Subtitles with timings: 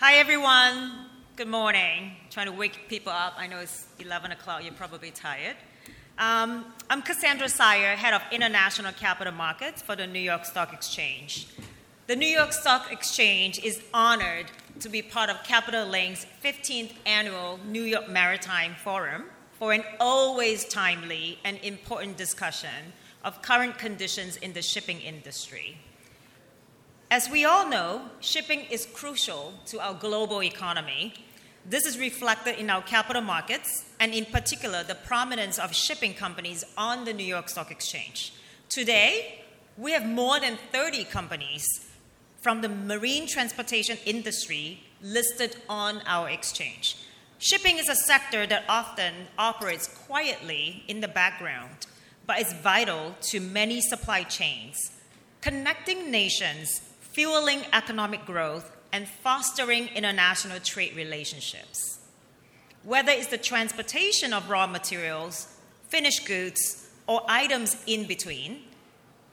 [0.00, 0.92] Hi, everyone.
[1.34, 2.12] Good morning.
[2.30, 3.34] Trying to wake people up.
[3.36, 4.62] I know it's 11 o'clock.
[4.62, 5.56] You're probably tired.
[6.16, 11.48] Um, I'm Cassandra Seier, head of international capital markets for the New York Stock Exchange.
[12.06, 14.46] The New York Stock Exchange is honored
[14.78, 19.24] to be part of Capital Link's 15th annual New York Maritime Forum
[19.58, 22.92] for an always timely and important discussion
[23.24, 25.76] of current conditions in the shipping industry.
[27.10, 31.14] As we all know, shipping is crucial to our global economy.
[31.64, 36.66] This is reflected in our capital markets, and in particular, the prominence of shipping companies
[36.76, 38.34] on the New York Stock Exchange.
[38.68, 39.42] Today,
[39.78, 41.64] we have more than 30 companies
[42.42, 46.98] from the marine transportation industry listed on our exchange.
[47.38, 51.86] Shipping is a sector that often operates quietly in the background,
[52.26, 54.76] but is vital to many supply chains,
[55.40, 56.82] connecting nations
[57.18, 61.98] fueling economic growth, and fostering international trade relationships.
[62.84, 65.48] Whether it's the transportation of raw materials,
[65.88, 68.60] finished goods, or items in between,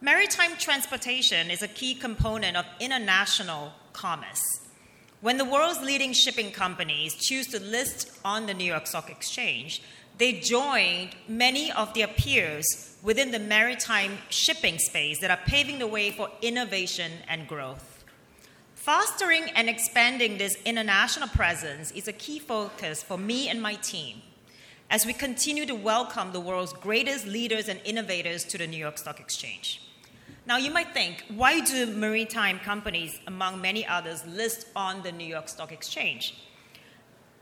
[0.02, 4.44] maritime transportation is a key component of international commerce.
[5.22, 9.83] When the world's leading shipping companies choose to list on the New York Stock Exchange,
[10.17, 15.86] they joined many of their peers within the maritime shipping space that are paving the
[15.86, 18.03] way for innovation and growth.
[18.73, 24.23] Fostering and expanding this international presence is a key focus for me and my team
[24.89, 28.97] as we continue to welcome the world's greatest leaders and innovators to the New York
[28.97, 29.84] Stock Exchange.
[30.47, 35.25] Now, you might think, why do maritime companies, among many others, list on the New
[35.25, 36.36] York Stock Exchange?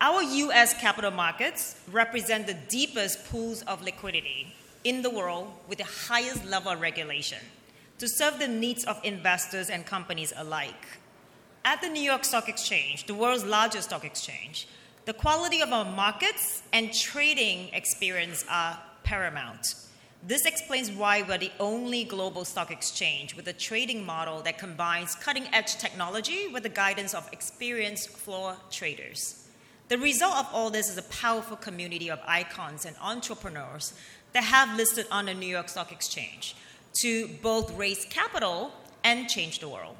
[0.02, 4.54] Our US capital markets represent the deepest pools of liquidity
[4.84, 7.40] in the world with the highest level of regulation
[8.00, 11.00] to serve the needs of investors and companies alike.
[11.66, 14.68] At the New York Stock Exchange, the world's largest stock exchange,
[15.06, 19.76] the quality of our markets and trading experience are paramount.
[20.26, 25.16] This explains why we're the only global stock exchange with a trading model that combines
[25.16, 29.48] cutting edge technology with the guidance of experienced floor traders.
[29.90, 33.94] The result of all this is a powerful community of icons and entrepreneurs
[34.34, 36.56] that have listed on the New York Stock Exchange
[37.02, 38.72] to both raise capital
[39.04, 39.96] and change the world.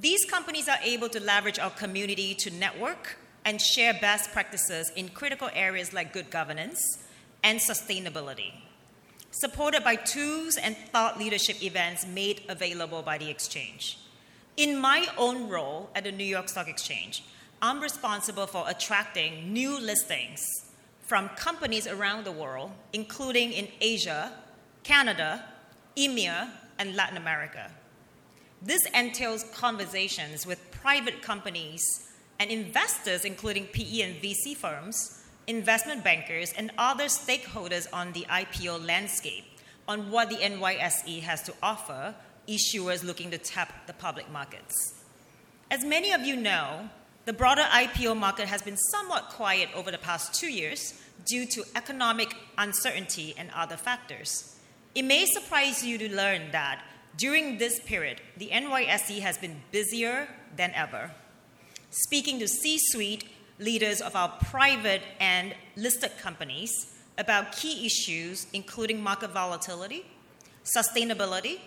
[0.00, 5.08] These companies are able to leverage our community to network and share best practices in
[5.08, 6.80] critical areas like good governance
[7.42, 8.52] and sustainability,
[9.30, 13.98] supported by tools and thought leadership events made available by the exchange.
[14.56, 17.24] In my own role at the New York Stock Exchange,
[17.60, 20.63] I'm responsible for attracting new listings
[21.06, 24.32] from companies around the world, including in Asia,
[24.82, 25.44] Canada,
[25.96, 27.70] EMEA, and Latin America.
[28.62, 32.08] This entails conversations with private companies
[32.40, 38.86] and investors, including PE and VC firms, investment bankers, and other stakeholders on the IPO
[38.86, 39.44] landscape
[39.86, 42.14] on what the NYSE has to offer
[42.48, 44.94] issuers looking to tap the public markets.
[45.70, 46.88] As many of you know,
[47.24, 51.64] the broader IPO market has been somewhat quiet over the past two years due to
[51.74, 54.56] economic uncertainty and other factors.
[54.94, 56.82] It may surprise you to learn that
[57.16, 61.12] during this period, the NYSE has been busier than ever.
[61.90, 63.24] Speaking to C suite
[63.58, 66.72] leaders of our private and listed companies
[67.16, 70.04] about key issues, including market volatility,
[70.64, 71.60] sustainability,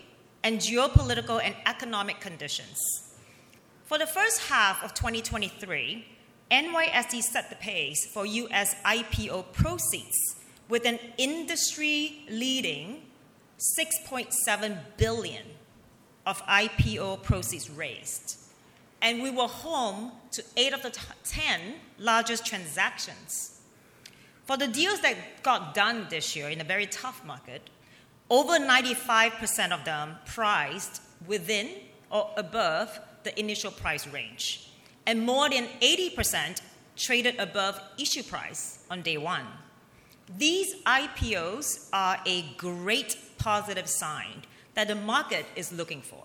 [0.44, 3.07] and geopolitical and economic conditions.
[3.88, 6.04] For the first half of 2023,
[6.50, 10.36] NYSE set the pace for US IPO proceeds
[10.68, 13.00] with an industry leading
[13.80, 15.42] 6.7 billion
[16.26, 18.36] of IPO proceeds raised.
[19.00, 21.60] And we were home to 8 of the 10
[21.98, 23.58] largest transactions.
[24.44, 27.70] For the deals that got done this year in a very tough market,
[28.28, 31.70] over 95% of them priced within
[32.10, 34.70] or above the initial price range,
[35.06, 36.62] and more than 80%
[36.96, 39.46] traded above issue price on day one.
[40.38, 44.44] These IPOs are a great positive sign
[44.74, 46.24] that the market is looking for.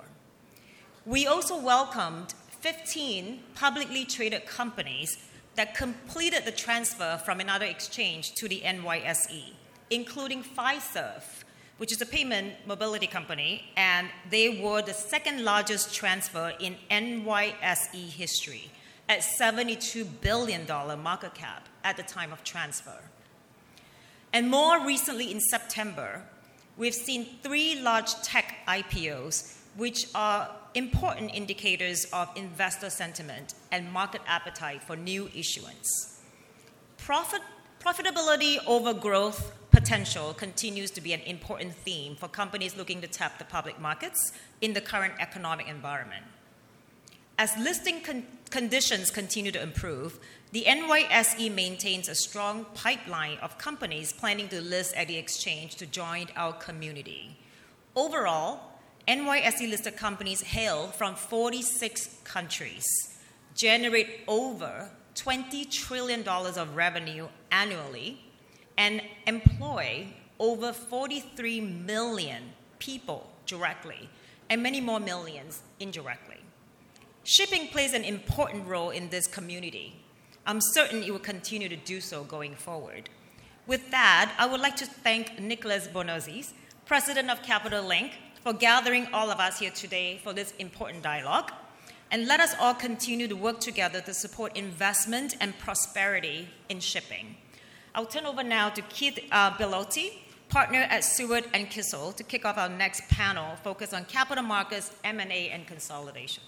[1.05, 5.17] We also welcomed 15 publicly traded companies
[5.55, 9.51] that completed the transfer from another exchange to the NYSE,
[9.89, 11.23] including Fiserv,
[11.83, 18.07] which is a payment mobility company, and they were the second largest transfer in NYSE
[18.07, 18.71] history
[19.09, 20.65] at $72 billion
[21.03, 23.01] market cap at the time of transfer.
[24.31, 26.23] And more recently, in September,
[26.77, 34.21] we've seen three large tech IPOs, which are important indicators of investor sentiment and market
[34.25, 36.21] appetite for new issuance.
[36.95, 37.41] Profit,
[37.83, 39.51] profitability over growth
[39.83, 44.31] potential continues to be an important theme for companies looking to tap the public markets
[44.61, 46.23] in the current economic environment.
[47.37, 50.19] As listing con- conditions continue to improve,
[50.53, 55.85] the NYSE maintains a strong pipeline of companies planning to list at the exchange to
[55.85, 57.37] join our community.
[57.93, 58.61] Overall,
[59.05, 62.85] NYSE listed companies hail from 46 countries,
[63.53, 68.21] generate over $20 trillion of revenue annually,
[68.83, 70.05] and employ
[70.39, 72.43] over 43 million
[72.79, 74.09] people directly
[74.49, 76.41] and many more millions indirectly.
[77.23, 79.95] Shipping plays an important role in this community.
[80.45, 83.09] I'm certain it will continue to do so going forward.
[83.67, 86.51] With that, I would like to thank Nicholas Bornozis,
[86.85, 88.11] President of Capital Link,
[88.43, 91.53] for gathering all of us here today for this important dialogue.
[92.11, 97.37] And let us all continue to work together to support investment and prosperity in shipping.
[97.95, 100.13] I'll turn over now to Keith uh, Billotti,
[100.49, 104.91] partner at Seward and Kissel, to kick off our next panel focused on capital markets,
[105.03, 106.43] M&A, and consolidation.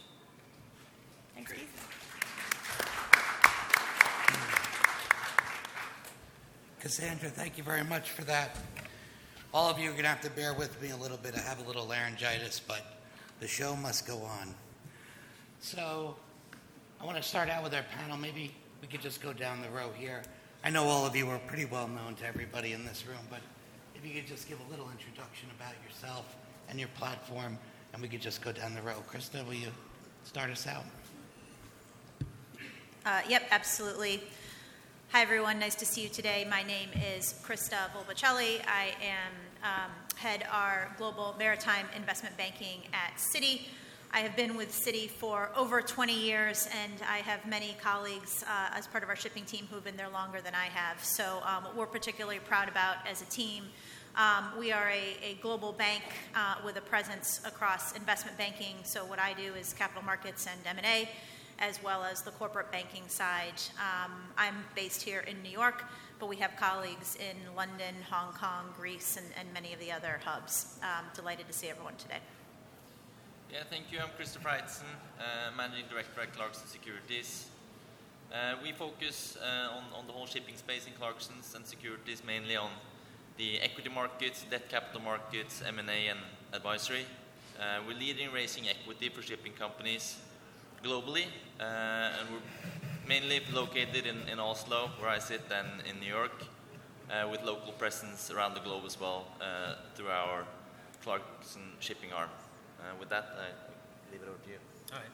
[6.86, 8.56] Cassandra, thank you very much for that.
[9.54, 11.36] All of you are going to have to bear with me a little bit.
[11.36, 13.00] I have a little laryngitis, but
[13.40, 14.54] the show must go on.
[15.62, 16.16] So,
[17.02, 18.18] I want to start out with our panel.
[18.18, 18.52] Maybe
[18.82, 20.22] we could just go down the row here.
[20.66, 23.40] I know all of you are pretty well known to everybody in this room, but
[23.94, 26.36] if you could just give a little introduction about yourself
[26.68, 27.60] and your platform,
[27.94, 28.96] and we could just go down the row.
[29.08, 29.68] Christa, will you
[30.24, 30.84] start us out?
[33.06, 34.24] Uh, yep, absolutely.
[35.12, 35.60] Hi, everyone.
[35.60, 36.48] Nice to see you today.
[36.50, 38.60] My name is Christa Volpicelli.
[38.68, 39.34] I am
[39.64, 43.68] um, head our global maritime investment banking at Citi.
[44.16, 48.70] I have been with Citi for over 20 years, and I have many colleagues uh,
[48.74, 51.04] as part of our shipping team who have been there longer than I have.
[51.04, 53.66] So, um, what we're particularly proud about as a team,
[54.16, 56.02] um, we are a, a global bank
[56.34, 58.78] uh, with a presence across investment banking.
[58.84, 61.10] So, what I do is capital markets and M&A
[61.60, 63.62] as well as the corporate banking side.
[63.80, 65.84] Um, I'm based here in New York,
[66.20, 70.22] but we have colleagues in London, Hong Kong, Greece, and, and many of the other
[70.24, 70.80] hubs.
[70.82, 72.20] Um, delighted to see everyone today.
[73.56, 74.00] Yeah, thank you.
[74.00, 74.84] I'm Christopher Eitzen,
[75.18, 77.48] uh, Managing Director at Clarkson Securities.
[78.30, 82.58] Uh, we focus uh, on, on the whole shipping space in Clarksons and securities, mainly
[82.58, 82.70] on
[83.38, 86.20] the equity markets, debt capital markets, M&A, and
[86.52, 87.06] advisory.
[87.58, 90.18] Uh, we're leading raising equity for shipping companies
[90.84, 91.24] globally,
[91.62, 96.44] uh, and we're mainly located in, in Oslo, where I sit, and in New York,
[97.10, 100.44] uh, with local presence around the globe as well uh, through our
[101.02, 102.30] Clarkson shipping arm.
[103.00, 103.50] With that, I
[104.12, 104.62] leave it over to you.
[104.94, 105.10] All right.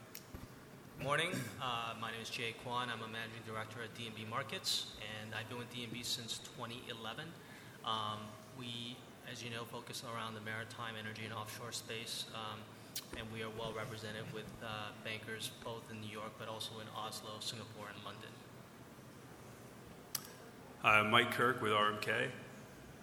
[0.98, 1.32] Good Morning.
[1.62, 2.92] Uh, my name is Jae Kwon.
[2.92, 7.26] I'm a managing director at DNB Markets, and I've been with DNB since 2011.
[7.86, 8.20] Um,
[8.60, 8.98] we,
[9.32, 12.26] as you know, focus around the maritime, energy, and offshore space.
[12.36, 12.60] Um,
[13.18, 16.88] and we are well represented with uh, bankers both in New York but also in
[16.96, 18.30] Oslo, Singapore, and London.
[20.84, 22.30] Hi, I'm Mike Kirk with RMK.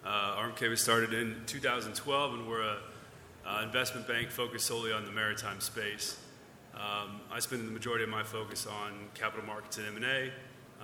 [0.05, 2.77] Uh, RMK was started in 2012, and we're an
[3.49, 6.19] uh, investment bank focused solely on the maritime space.
[6.75, 10.31] Um, I spend the majority of my focus on capital markets and M&A,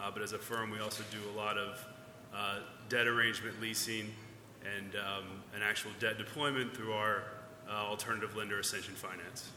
[0.01, 1.85] uh, but as a firm, we also do a lot of
[2.33, 2.59] uh,
[2.89, 4.11] debt arrangement leasing
[4.77, 7.23] and, um, and actual debt deployment through our
[7.69, 9.51] uh, alternative lender Ascension Finance.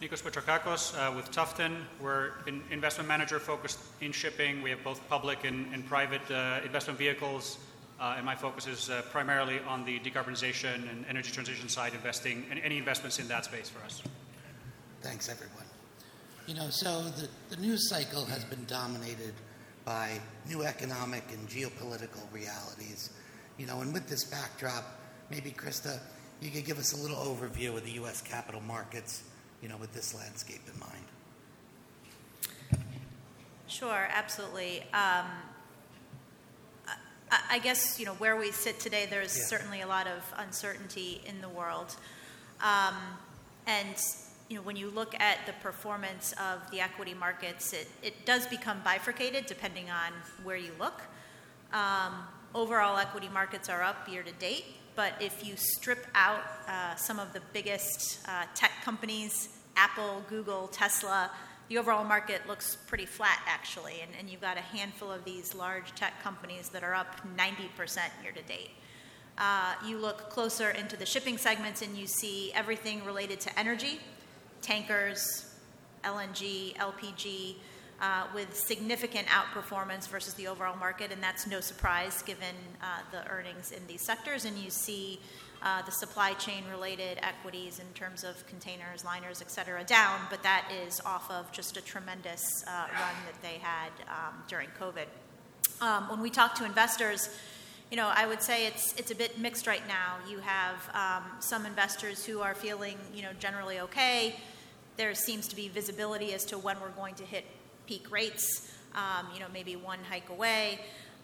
[0.00, 1.74] Nikos Petrakakos uh, with Tufton.
[2.00, 4.62] We're an investment manager focused in shipping.
[4.62, 7.58] We have both public and, and private uh, investment vehicles.
[8.00, 12.44] Uh, and my focus is uh, primarily on the decarbonization and energy transition side, investing
[12.50, 14.02] and any investments in that space for us.
[15.02, 15.64] Thanks, everyone.
[16.46, 19.34] You know, so the, the news cycle has been dominated
[19.84, 23.10] by new economic and geopolitical realities.
[23.58, 24.84] You know, and with this backdrop,
[25.30, 25.98] maybe Christa,
[26.40, 28.22] you could give us a little overview of the U.S.
[28.22, 29.24] capital markets,
[29.60, 31.04] you know, with this landscape in mind.
[33.66, 34.80] Sure, absolutely.
[34.94, 35.57] Um, I,
[37.50, 39.06] I, guess you know where we sit today.
[39.08, 39.44] There's yeah.
[39.44, 41.96] certainly a lot of uncertainty in the world,
[42.60, 42.94] um,
[43.66, 43.96] and
[44.48, 48.46] you know when you look at the performance of the equity markets, it, it does
[48.46, 50.12] become bifurcated depending on
[50.44, 51.02] where you look.
[51.72, 52.14] Um,
[52.54, 54.64] overall, equity markets are up year to date
[54.98, 60.66] but if you strip out uh, some of the biggest uh, tech companies, Apple, Google,
[60.66, 61.30] Tesla,
[61.68, 64.00] the overall market looks pretty flat actually.
[64.02, 67.98] And, and you've got a handful of these large tech companies that are up 90%
[68.22, 68.70] year to date.
[69.36, 74.00] Uh, you look closer into the shipping segments and you see everything related to energy,
[74.62, 75.54] tankers,
[76.04, 77.56] LNG, LPG,
[78.00, 83.28] uh, with significant outperformance versus the overall market, and that's no surprise given uh, the
[83.28, 84.44] earnings in these sectors.
[84.44, 85.20] And you see
[85.62, 90.42] uh, the supply chain related equities in terms of containers, liners, et cetera, down, but
[90.42, 95.06] that is off of just a tremendous uh, run that they had um, during COVID.
[95.80, 97.28] Um, when we talk to investors,
[97.90, 100.16] you know, I would say it's it's a bit mixed right now.
[100.28, 104.36] You have um, some investors who are feeling, you know, generally okay.
[104.96, 107.44] There seems to be visibility as to when we're going to hit
[107.86, 108.72] peak rates.
[108.94, 110.80] Um, you know, maybe one hike away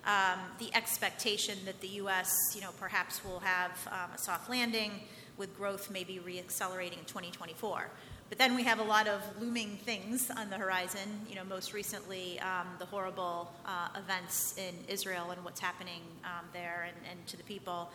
[0.06, 4.92] um, the expectation that the U.S., you know, perhaps will have um, a soft landing
[5.36, 7.90] with growth maybe reaccelerating in 2024.
[8.28, 11.08] But then we have a lot of looming things on the horizon.
[11.28, 16.46] You know, most recently um, the horrible uh, events in Israel and what's happening um,
[16.52, 17.90] there and, and, to the people.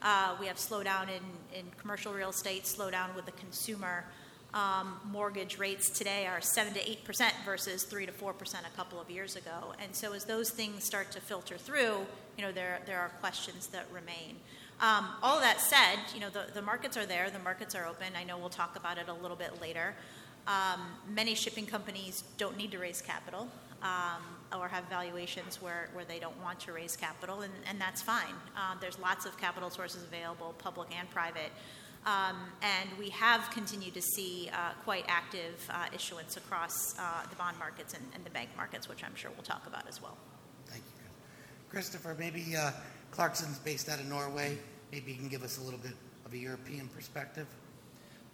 [0.00, 4.04] Uh, we have slowdown in, in commercial real estate, slowdown with the consumer
[4.54, 8.76] um, mortgage rates today are 7 to 8 percent versus 3 to 4 percent a
[8.76, 9.74] couple of years ago.
[9.82, 12.06] And so as those things start to filter through,
[12.36, 14.36] you know, there, there are questions that remain.
[14.80, 18.08] Um, all that said, you know, the, the markets are there, the markets are open.
[18.16, 19.94] I know we'll talk about it a little bit later.
[20.46, 23.48] Um, many shipping companies don't need to raise capital
[23.82, 28.02] um, or have valuations where, where they don't want to raise capital, and, and that's
[28.02, 28.34] fine.
[28.56, 31.52] Um, there's lots of capital sources available, public and private.
[32.04, 37.36] Um, and we have continued to see uh, quite active uh, issuance across uh, the
[37.36, 40.16] bond markets and, and, the bank markets, which I'm sure we'll talk about as well.
[40.66, 41.08] Thank you.
[41.70, 42.72] Christopher, maybe uh,
[43.12, 44.58] Clarkson's based out of Norway.
[44.90, 45.92] Maybe you can give us a little bit
[46.26, 47.46] of a European perspective.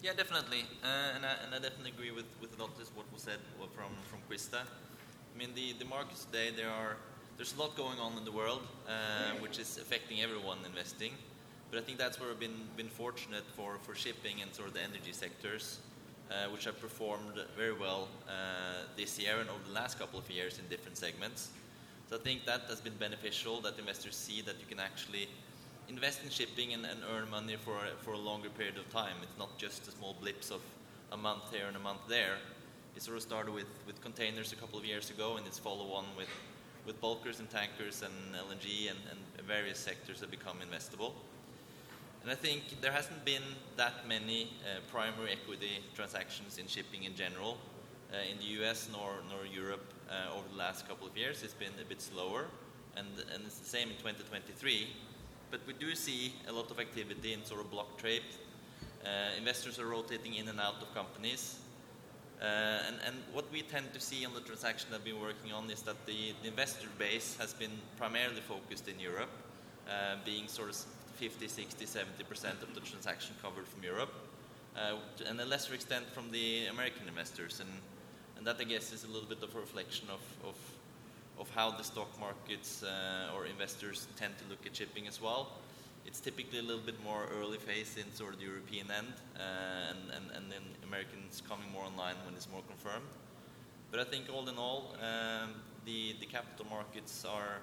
[0.02, 0.64] Yeah, definitely.
[0.82, 3.38] Uh, and I, and, I, definitely agree with, with a lot of what was said
[3.74, 4.62] from, from Christa.
[4.62, 6.96] I mean, the, the markets today, there are,
[7.36, 11.12] there's a lot going on in the world, uh, which is affecting everyone investing.
[11.70, 14.74] But I think that's where we've been, been fortunate for, for shipping and sort of
[14.74, 15.80] the energy sectors,
[16.30, 20.30] uh, which have performed very well uh, this year and over the last couple of
[20.30, 21.50] years in different segments.
[22.08, 25.28] So I think that has been beneficial that investors see that you can actually
[25.90, 29.16] invest in shipping and, and earn money for for a longer period of time.
[29.22, 30.60] It's not just the small blips of
[31.12, 32.36] a month here and a month there.
[32.96, 35.92] It sort of started with, with containers a couple of years ago, and it's follow
[35.92, 36.28] on with,
[36.86, 41.12] with bulkers and tankers and LNG and, and various sectors that become investable.
[42.22, 43.42] And I think there hasn't been
[43.76, 47.58] that many uh, primary equity transactions in shipping in general
[48.12, 51.42] uh, in the US nor, nor Europe uh, over the last couple of years.
[51.42, 52.46] It's been a bit slower,
[52.96, 54.88] and, and it's the same in 2023.
[55.50, 58.22] But we do see a lot of activity in sort of block trade.
[59.04, 61.56] Uh, investors are rotating in and out of companies.
[62.40, 62.44] Uh,
[62.86, 65.68] and, and, what we tend to see on the transaction that we've been working on
[65.70, 69.30] is that the, the investor base has been primarily focused in Europe,
[69.88, 70.76] uh, being sort of
[71.18, 74.14] 50, 60, 70% of the transaction covered from Europe,
[74.76, 74.94] uh,
[75.26, 77.58] and a lesser extent from the American investors.
[77.58, 77.68] And,
[78.36, 80.54] and that, I guess, is a little bit of a reflection of, of,
[81.40, 85.58] of how the stock markets uh, or investors tend to look at shipping as well.
[86.06, 89.90] It's typically a little bit more early phase in sort of the European end, uh,
[89.90, 93.10] and, and, and then Americans coming more online when it's more confirmed.
[93.90, 97.58] But I think all in all, um, the, the capital markets are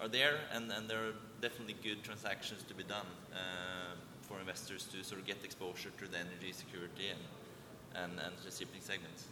[0.00, 1.14] are there, and, and there are
[1.46, 6.08] definitely good transactions to be done uh, for investors to sort of get exposure to
[6.10, 9.26] the energy security and, and, and the shipping segments.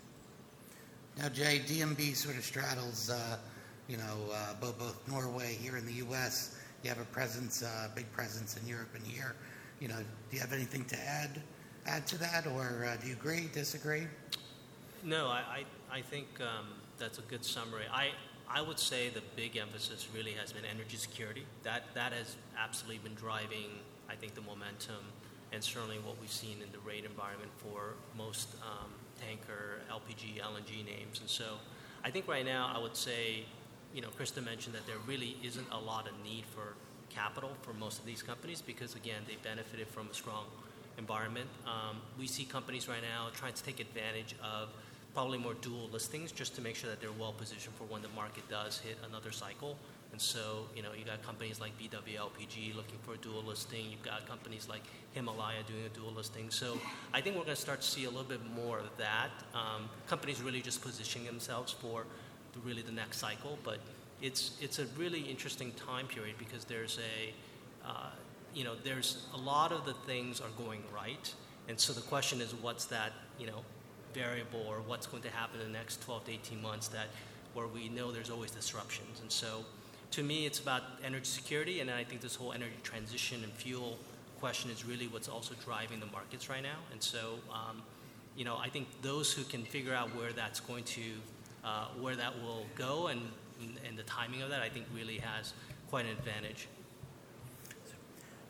[1.19, 3.37] Now, Jae, DNB sort of straddles, uh,
[3.89, 6.57] you know, uh, both, both, Norway here in the U.S.
[6.85, 9.35] You have a presence, uh, big presence in Europe and here.
[9.81, 11.43] You know, do you have anything to add
[11.87, 14.07] add to that, or uh, do you agree, disagree?
[15.03, 16.67] No, I, I, I think um,
[16.97, 17.85] that's a good summary.
[17.93, 18.11] I,
[18.49, 21.45] I would say the big emphasis really has been energy security.
[21.63, 25.05] That, that has absolutely been driving, I think, the momentum
[25.53, 30.85] and certainly what we've seen in the rate environment for most um, tanker, LPG, LNG
[30.85, 31.21] names.
[31.21, 31.45] And so
[32.05, 33.45] I think right now I would say,
[33.95, 36.75] you know, Christa mentioned that there really isn't a lot of need for
[37.09, 40.47] capital for most of these companies because, again, they benefited from a strong
[40.99, 41.47] environment.
[41.67, 44.71] Um, we see companies right now trying to take advantage of
[45.15, 48.09] probably more dual listings just to make sure that they're well positioned for when the
[48.17, 49.79] market does hit another cycle.
[50.11, 53.87] And so, you know, you got companies like BW LPG looking for a dual listing.
[53.91, 56.51] You've got companies like Himalaya doing a dual listing.
[56.51, 56.79] So
[57.13, 59.31] I think we're going to start to see a little bit more of that.
[59.55, 62.05] Um, companies really just positioning themselves for
[62.53, 63.59] the, really the next cycle.
[63.65, 63.79] But
[64.23, 68.11] it's it's a really interesting time period because there's a uh,
[68.55, 71.35] you know there's a lot of the things are going right.
[71.69, 73.65] And so the question is, what's that you know
[74.15, 77.09] variable or what's going to happen in the next 12 to 18 months that
[77.55, 79.21] where we know there's always disruptions.
[79.21, 79.65] And so
[80.13, 83.99] to me, it's about energy security, and I think this whole energy transition and fuel
[84.41, 86.79] question is really what's also driving the markets right now.
[86.93, 87.83] And so, um,
[88.37, 91.03] you know, I think those who can figure out where that's going to,
[91.65, 93.21] uh, where that will go, and
[93.87, 95.53] and the timing of that, I think really has
[95.89, 96.69] quite an advantage.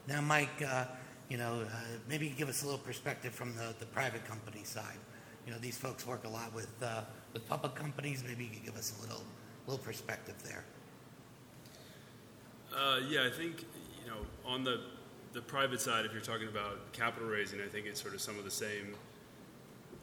[0.09, 0.87] Now, Mike, uh,
[1.28, 1.76] you know, uh,
[2.09, 4.99] maybe give us a little perspective from the, the private company side.
[5.46, 8.24] You know, these folks work a lot with uh, with public companies.
[8.26, 9.22] Maybe you could give us a little
[9.66, 10.64] little perspective there.
[12.74, 13.64] Uh, yeah, I think
[14.02, 14.80] you know on the
[15.32, 18.38] the private side, if you're talking about capital raising, I think it's sort of some
[18.38, 18.94] of the same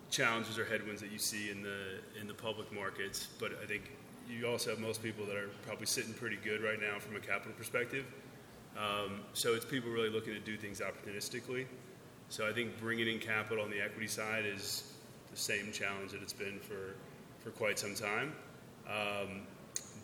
[0.09, 3.27] challenges or headwinds that you see in the in the public markets.
[3.39, 3.83] But I think
[4.29, 7.19] you also have most people that are probably sitting pretty good right now from a
[7.19, 8.05] capital perspective.
[8.77, 11.65] Um, so it's people really looking to do things opportunistically.
[12.29, 14.90] So I think bringing in capital on the equity side is
[15.31, 16.95] the same challenge that it's been for
[17.43, 18.33] for quite some time.
[18.87, 19.41] Um,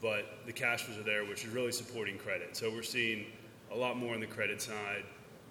[0.02, 2.56] but the cash flows are there, which is really supporting credit.
[2.56, 3.26] So we're seeing
[3.72, 5.04] a lot more on the credit side.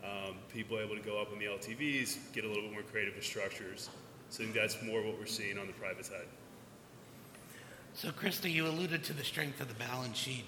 [0.05, 3.15] Um, people able to go up on the LTVs, get a little bit more creative
[3.17, 3.91] with structures.
[4.31, 6.27] So I think that's more what we're seeing on the private side.
[7.95, 10.45] So, Christa, you alluded to the strength of the balance sheet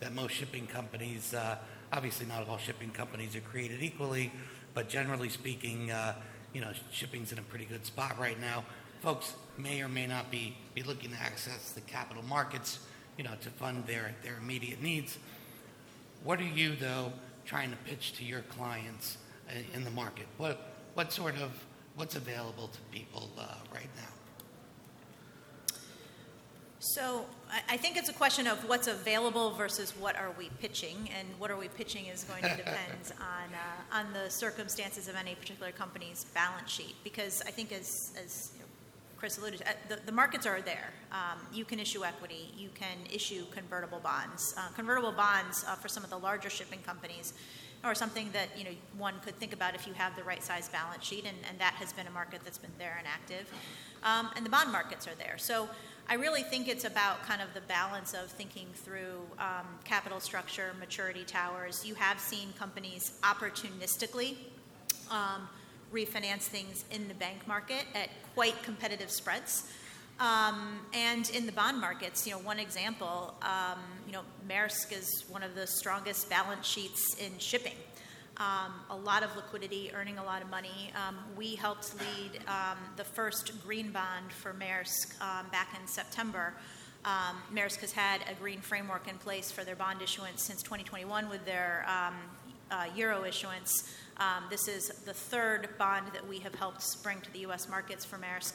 [0.00, 1.56] that most shipping companies, uh,
[1.92, 4.30] obviously not all shipping companies are created equally,
[4.74, 6.14] but generally speaking, uh,
[6.52, 8.64] you know, shipping's in a pretty good spot right now.
[9.00, 12.80] Folks may or may not be, be looking to access the capital markets
[13.20, 15.18] you know, to fund their, their immediate needs.
[16.24, 17.12] What are you, though,
[17.44, 20.26] trying to pitch to your clients uh, in the market?
[20.38, 21.50] What, what sort of,
[21.96, 24.19] what's available to people uh, right now?
[26.80, 27.26] So
[27.68, 31.50] I think it's a question of what's available versus what are we pitching, and what
[31.50, 35.72] are we pitching is going to depend on uh, on the circumstances of any particular
[35.72, 36.94] company's balance sheet.
[37.04, 38.52] Because I think as as
[39.18, 40.94] Chris alluded to, uh, the, the markets are there.
[41.12, 44.54] Um, you can issue equity, you can issue convertible bonds.
[44.56, 47.34] Uh, convertible bonds uh, for some of the larger shipping companies
[47.84, 50.70] or something that you know one could think about if you have the right size
[50.70, 53.52] balance sheet, and, and that has been a market that's been there and active.
[54.02, 55.36] Um, and the bond markets are there.
[55.36, 55.68] So
[56.10, 60.72] I really think it's about kind of the balance of thinking through um, capital structure,
[60.80, 61.86] maturity towers.
[61.86, 64.36] You have seen companies opportunistically.
[65.08, 65.48] Um,
[65.92, 69.70] refinance things in the bank market at quite competitive spreads.
[70.18, 75.24] Um, and in the bond markets, you know, one example, um, you know, Maersk is
[75.28, 77.74] one of the strongest balance sheets in shipping.
[78.40, 80.92] Um, a lot of liquidity, earning a lot of money.
[80.96, 86.54] Um, we helped lead um, the first green bond for Maersk um, back in September.
[87.54, 91.44] Maersk has had a green framework in place for their bond issuance since 2021 with
[91.44, 91.84] their
[92.70, 93.94] uh, euro issuance.
[94.16, 97.68] Um, this is the third bond that we have helped bring to the U.S.
[97.68, 98.54] markets for Maersk.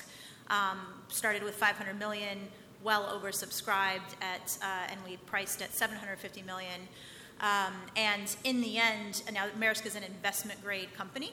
[0.49, 2.37] Um, started with 500 million,
[2.83, 6.81] well oversubscribed at, uh, and we priced at 750 million.
[7.41, 11.31] Um, and in the end, now Maersk is an investment grade company.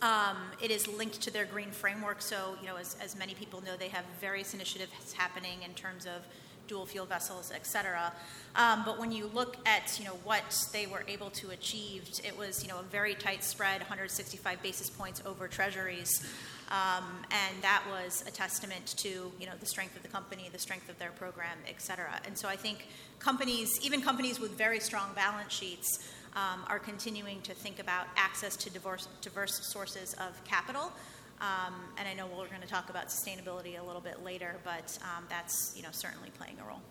[0.00, 3.60] Um, it is linked to their green framework, so you know, as, as many people
[3.62, 6.22] know, they have various initiatives happening in terms of
[6.68, 8.12] dual fuel vessels, et cetera.
[8.54, 12.36] Um, but when you look at you know what they were able to achieve, it
[12.38, 16.24] was you know a very tight spread, 165 basis points over Treasuries,
[16.70, 20.58] um, and that was a testament to you know the strength of the company, the
[20.58, 22.20] strength of their program, et cetera.
[22.26, 22.86] And so I think
[23.18, 25.98] companies, even companies with very strong balance sheets,
[26.34, 30.92] um, are continuing to think about access to diverse, diverse sources of capital.
[31.40, 34.98] Um, and I know we're going to talk about sustainability a little bit later, but
[35.02, 36.82] um, that's you know certainly playing a role.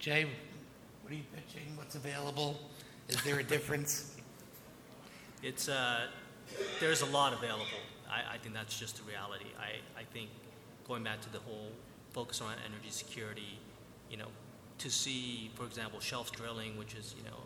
[0.00, 0.26] Jae,
[1.02, 1.76] what are you pitching?
[1.76, 2.58] What's available?
[3.08, 4.16] Is there a difference?
[5.42, 6.06] It's uh,
[6.80, 7.66] there's a lot available.
[8.10, 9.46] I, I think that's just the reality.
[9.58, 10.30] I, I think
[10.86, 11.70] going back to the whole
[12.12, 13.58] focus on energy security,
[14.10, 14.28] you know,
[14.78, 17.38] to see, for example, Shelf Drilling, which is you know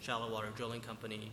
[0.00, 1.30] shallow water drilling company,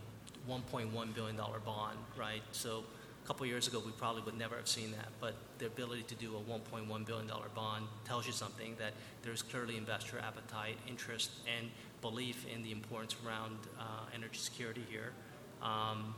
[0.48, 2.42] 1.1 billion dollar bond, right?
[2.52, 2.84] So
[3.22, 6.14] a couple years ago, we probably would never have seen that, but the ability to
[6.14, 11.68] do a $1.1 billion bond tells you something that there's clearly investor appetite, interest, and
[12.00, 13.82] belief in the importance around uh,
[14.14, 15.12] energy security here.
[15.62, 16.14] Um,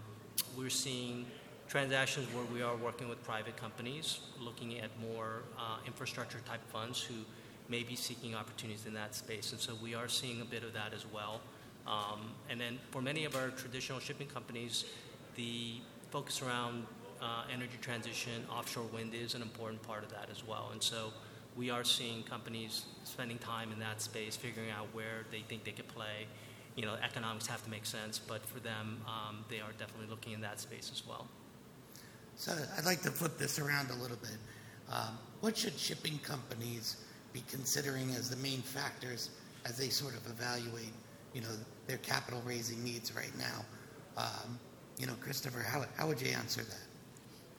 [0.56, 1.26] we're seeing
[1.72, 7.00] transactions where we are working with private companies, looking at more uh, infrastructure type funds
[7.00, 7.14] who
[7.70, 9.52] may be seeking opportunities in that space.
[9.52, 11.40] And so we are seeing a bit of that as well.
[11.86, 14.84] Um, and then for many of our traditional shipping companies,
[15.34, 15.76] the
[16.10, 16.84] focus around
[17.22, 20.68] uh, energy transition, offshore wind is an important part of that as well.
[20.72, 21.10] And so
[21.56, 25.72] we are seeing companies spending time in that space, figuring out where they think they
[25.72, 26.26] could play.
[26.76, 30.34] You know, economics have to make sense, but for them, um, they are definitely looking
[30.34, 31.26] in that space as well.
[32.42, 34.36] So I'd like to flip this around a little bit.
[34.90, 36.96] Um, what should shipping companies
[37.32, 39.30] be considering as the main factors
[39.64, 40.92] as they sort of evaluate
[41.34, 41.54] you know,
[41.86, 43.64] their capital raising needs right now.
[44.16, 44.58] Um,
[44.98, 46.80] you know, Christopher, how, how would you answer that?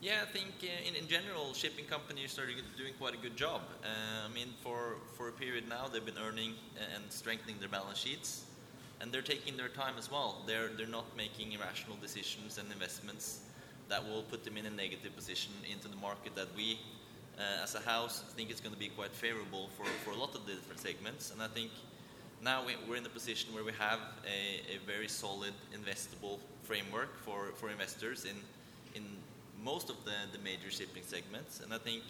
[0.02, 2.46] Yeah, I think uh, in, in general, shipping companies are
[2.78, 3.62] doing quite a good job.
[3.86, 6.56] Uh, I mean, for, for a period now, they've been earning
[6.94, 8.44] and strengthening their balance sheets,
[9.00, 10.44] and they're taking their time as well.
[10.46, 13.44] They're, they're not making irrational decisions and investments
[13.90, 16.80] that will put them in a negative position into the market that we,
[17.38, 20.36] uh, as a house, think is going to be quite favorable for, for a lot
[20.36, 21.32] of the different segments.
[21.32, 21.72] And I think
[22.44, 27.52] now we're in a position where we have a, a very solid investable framework for,
[27.56, 28.36] for investors in,
[28.96, 29.04] in
[29.64, 31.62] most of the, the major shipping segments.
[31.62, 32.04] And I think,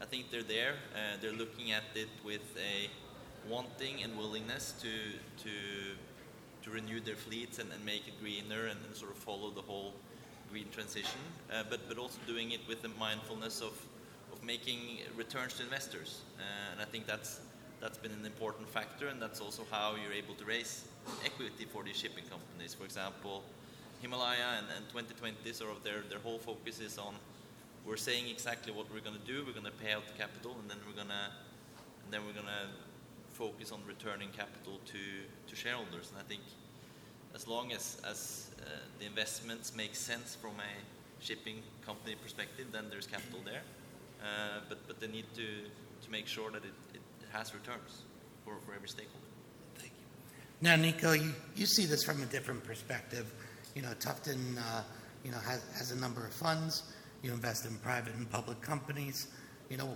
[0.00, 0.74] I think they're there.
[0.94, 2.88] Uh, they're looking at it with a
[3.50, 4.88] wanting and willingness to,
[5.44, 5.50] to,
[6.62, 9.62] to renew their fleets and, and make it greener and, and sort of follow the
[9.62, 9.94] whole
[10.50, 11.20] green transition,
[11.52, 13.74] uh, but, but also doing it with the mindfulness of,
[14.32, 16.22] of making returns to investors.
[16.38, 17.40] Uh, and I think that's,
[17.80, 20.88] that's been an important factor, and that's also how you're able to raise
[21.24, 22.74] equity for these shipping companies.
[22.74, 23.42] For example,
[24.00, 27.14] Himalaya and, and 2020, sort of their, their whole focus is on
[27.86, 29.44] we're saying exactly what we're going to do.
[29.46, 31.30] We're going to pay out the capital, and then we're going to
[32.10, 32.66] then we're going to
[33.30, 34.98] focus on returning capital to,
[35.48, 36.10] to shareholders.
[36.10, 36.40] And I think
[37.36, 42.86] as long as, as uh, the investments make sense from a shipping company perspective, then
[42.90, 43.60] there's capital there.
[44.22, 45.46] Uh, but, but they need to,
[46.02, 48.02] to make sure that it, it, it has returns
[48.44, 49.26] for, for every stakeholder.
[49.74, 50.06] Thank you.
[50.62, 53.30] Now, Nico, you, you see this from a different perspective.
[53.74, 54.82] You know, Tufton, uh,
[55.22, 56.84] you know, has, has a number of funds.
[57.22, 59.28] You invest in private and public companies.
[59.68, 59.94] You know,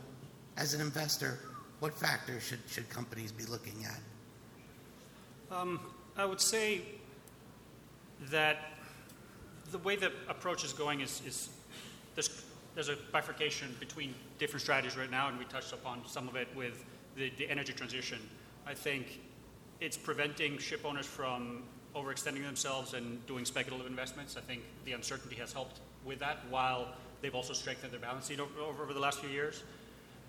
[0.58, 1.38] as an investor,
[1.78, 5.56] what factors should, should companies be looking at?
[5.56, 5.80] Um,
[6.16, 6.82] I would say
[8.28, 8.72] that
[9.70, 11.48] the way the approach is going is, is
[12.14, 12.42] there's,
[12.74, 16.48] there's a bifurcation between different strategies right now, and we touched upon some of it
[16.54, 16.84] with
[17.16, 18.18] the, the energy transition.
[18.66, 19.20] I think
[19.80, 21.62] it's preventing ship owners from
[21.96, 24.36] overextending themselves and doing speculative investments.
[24.36, 26.88] I think the uncertainty has helped with that, while
[27.20, 29.62] they've also strengthened their balance sheet over, over the last few years.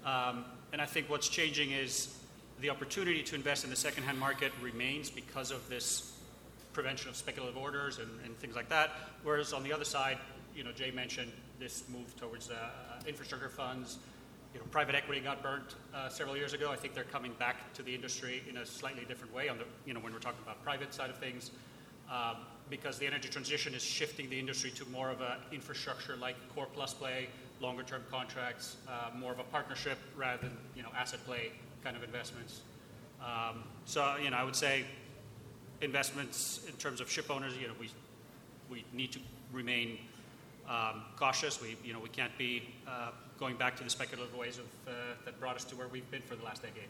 [0.06, 2.18] Um, and I think what's changing is
[2.62, 6.18] the opportunity to invest in the secondhand market remains because of this
[6.74, 8.92] prevention of speculative orders and, and things like that.
[9.24, 10.18] Whereas on the other side,
[10.56, 12.56] you know, Jae mentioned this move towards uh,
[13.08, 13.98] infrastructure funds.
[14.54, 16.72] You know, private equity got burnt uh, several years ago.
[16.72, 19.48] I think they're coming back to the industry in a slightly different way.
[19.48, 21.52] On the, you know, when we're talking about private side of things,
[22.12, 22.38] um,
[22.70, 26.94] because the energy transition is shifting the industry to more of an infrastructure-like core plus
[26.94, 27.28] play,
[27.62, 31.52] longer-term contracts, uh, more of a partnership rather than you know asset play
[31.84, 32.62] kind of investments.
[33.22, 34.86] Um, so you know, I would say
[35.82, 37.90] investments in terms of ship owners, you know, we,
[38.70, 39.20] we need to
[39.52, 39.98] remain
[40.70, 41.62] um, cautious.
[41.62, 44.92] We, you know, we can't be uh, going back to the speculative ways of, uh,
[45.26, 46.88] that brought us to where we've been for the last decade.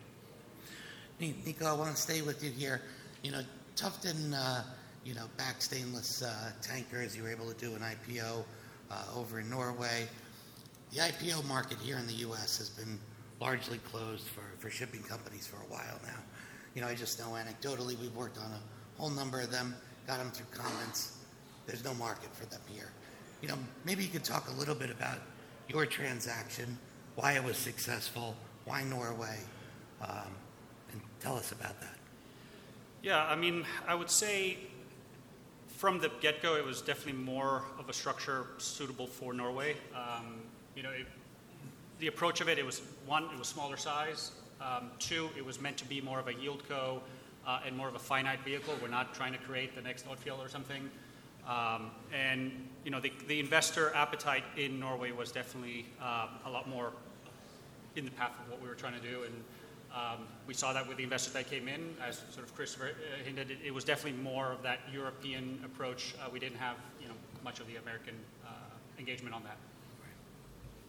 [1.20, 2.82] Nico, I want to stay with you here.
[3.22, 3.42] You know,
[3.76, 4.64] Tufton, uh,
[5.06, 7.16] you know, back stainless uh, tankers.
[7.16, 8.44] You were able to do an IPO
[8.90, 10.08] uh, over in Norway.
[10.92, 12.58] The IPO market here in the U.S.
[12.58, 13.00] has been
[13.40, 16.20] largely closed for, for shipping companies for a while now.
[16.76, 18.60] You know, I just know anecdotally we've worked on a
[19.02, 19.74] whole number of them,
[20.06, 21.18] got them through comments.
[21.66, 22.92] There's no market for them here.
[23.42, 25.18] You know, maybe you could talk a little bit about
[25.68, 26.78] your transaction,
[27.16, 28.36] why it was successful,
[28.66, 29.40] why Norway,
[30.04, 30.30] um,
[30.92, 31.96] and tell us about that.
[33.02, 34.60] Yeah, I mean, I would say
[35.78, 39.78] from the get go, it was definitely more of a structure suitable for Norway.
[39.96, 40.42] Um,
[40.76, 40.94] you know,
[41.98, 44.30] the approach of it, it was one, it was smaller size.
[44.62, 47.02] Um, two, it was meant to be more of a yield co
[47.46, 48.74] uh, and more of a finite vehicle.
[48.82, 50.90] We're not trying to create the next Odfjell or something.
[51.48, 52.52] Um, and
[52.86, 56.94] you know, the, the, investor appetite in Norway was definitely uh, a lot more
[57.96, 59.24] in the path of what we were trying to do.
[59.24, 59.44] And
[59.94, 63.24] um, we saw that with the investors that came in, as sort of Christopher uh,
[63.24, 66.14] hinted, it, it was definitely more of that European approach.
[66.24, 68.50] Uh, we didn't have you know much of the American uh,
[69.00, 69.58] engagement on that.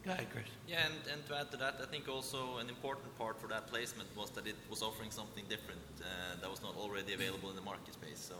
[0.05, 0.43] Go ahead, Chris.
[0.67, 3.67] Yeah, and, and to add to that, I think also an important part for that
[3.67, 7.55] placement was that it was offering something different uh, that was not already available in
[7.55, 8.19] the market space.
[8.19, 8.35] So,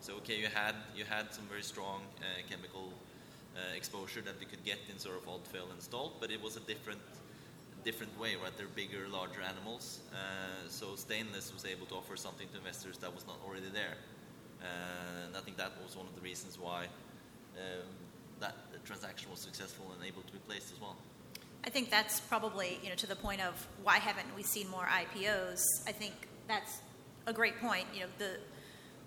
[0.00, 2.92] so okay, you had you had some very strong uh, chemical
[3.54, 6.56] uh, exposure that you could get in sort of Odfjell and Stolt, but it was
[6.56, 7.00] a different
[7.84, 8.56] different way, right?
[8.56, 10.00] They're bigger, larger animals.
[10.10, 13.98] Uh, so stainless was able to offer something to investors that was not already there.
[14.60, 16.88] Uh, and I think that was one of the reasons why
[17.54, 17.86] um,
[18.84, 20.96] transaction was successful and able to be placed as well.
[21.66, 24.86] I think that's probably, you know, to the point of why haven't we seen more
[24.86, 25.62] IPOs?
[25.86, 26.12] I think
[26.46, 26.78] that's
[27.26, 27.86] a great point.
[27.94, 28.36] You know, the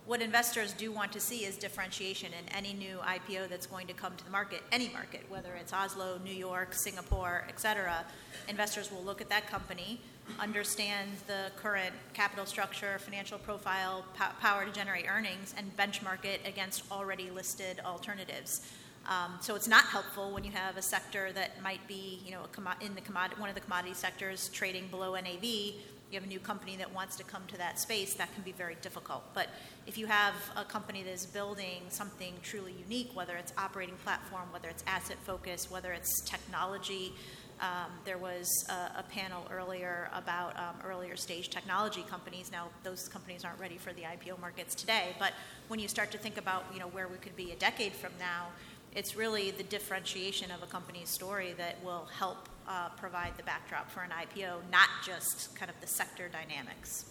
[0.07, 3.93] what investors do want to see is differentiation in any new IPO that's going to
[3.93, 8.05] come to the market, any market, whether it's Oslo, New York, Singapore, et cetera.
[8.47, 9.99] Investors will look at that company
[10.39, 16.41] understand the current capital structure, financial profile, po- power to generate earnings, and benchmark it
[16.45, 18.61] against already listed alternatives.
[19.07, 22.41] Um, so it's not helpful when you have a sector that might be, you know,
[22.51, 25.43] commo- in the commodity, one of the commodity sectors trading below NAV.
[25.43, 28.15] You have a new company that wants to come to that space.
[28.15, 29.23] That can be very difficult.
[29.33, 29.47] But
[29.85, 34.51] if you have a company that is building something truly unique, whether it's operating platform,
[34.51, 37.13] whether it's asset focus, whether it's technology.
[37.59, 42.51] Um, there was a, a, panel earlier about um, earlier stage technology companies.
[42.51, 45.33] Now, those companies aren't ready for the IPO markets today, but
[45.67, 48.11] when you start to think about you know where we could be a decade from
[48.19, 48.49] now,
[48.97, 53.91] it's really the differentiation of a company's story that will help uh, provide the backdrop
[53.91, 57.05] for an IPO, not just kind of the sector dynamics.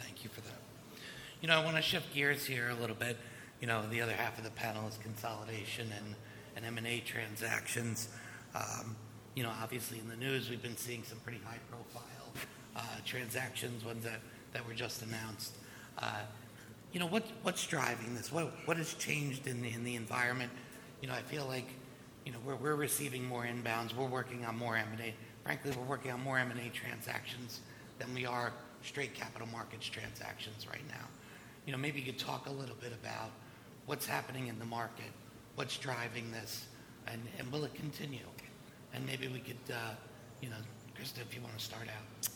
[0.00, 0.58] Thank you for that.
[1.40, 3.16] You know, I want to shift gears here a little bit.
[3.60, 6.16] You know, the other half of the panel is consolidation and,
[6.56, 8.08] and M&A transactions.
[8.56, 8.96] Um,
[9.36, 12.32] you know, obviously in the news, we've been seeing some pretty high-profile
[12.74, 14.20] uh, transactions, ones that,
[14.54, 15.54] that were just announced.
[16.00, 16.22] Uh,
[16.92, 18.32] you know, what, what's driving this?
[18.32, 20.50] What, what has changed in the, in the environment?
[21.06, 21.68] You know, I feel like,
[22.24, 23.94] you know, we're, we're receiving more inbounds.
[23.94, 25.14] We're working on more M&A.
[25.44, 27.60] Frankly, we're working on more M&A transactions
[28.00, 31.06] than we are straight capital markets transactions right now.
[31.64, 33.30] You know, maybe you could talk a little bit about
[33.86, 35.12] what's happening in the market,
[35.54, 36.66] what's driving this,
[37.06, 38.26] and, and will it continue?
[38.92, 39.92] And maybe we could, uh,
[40.42, 40.56] you know,
[40.98, 42.28] Christa, if you want to start out.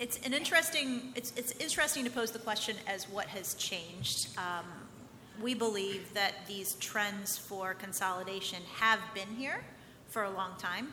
[0.00, 1.12] It's an interesting.
[1.14, 4.36] It's it's interesting to pose the question as what has changed.
[4.36, 4.64] Um,
[5.42, 9.64] we believe that these trends for consolidation have been here
[10.08, 10.92] for a long time.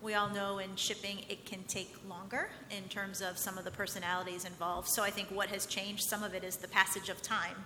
[0.00, 3.70] We all know in shipping it can take longer in terms of some of the
[3.70, 4.88] personalities involved.
[4.88, 7.56] So I think what has changed, some of it is the passage of time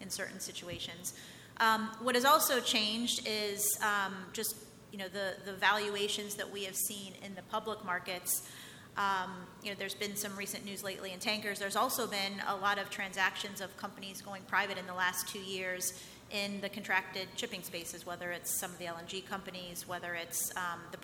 [0.00, 1.14] in certain situations.
[1.58, 4.56] Um, what has also changed is um, just
[4.90, 8.48] you know the, the valuations that we have seen in the public markets.
[8.96, 9.30] Um,
[9.62, 11.58] you know, there's been some recent news lately in tankers.
[11.58, 15.40] There's also been a lot of transactions of companies going private in the last two
[15.40, 20.52] years in the contracted shipping spaces, whether it's some of the LNG companies, whether it's
[20.56, 20.98] um, the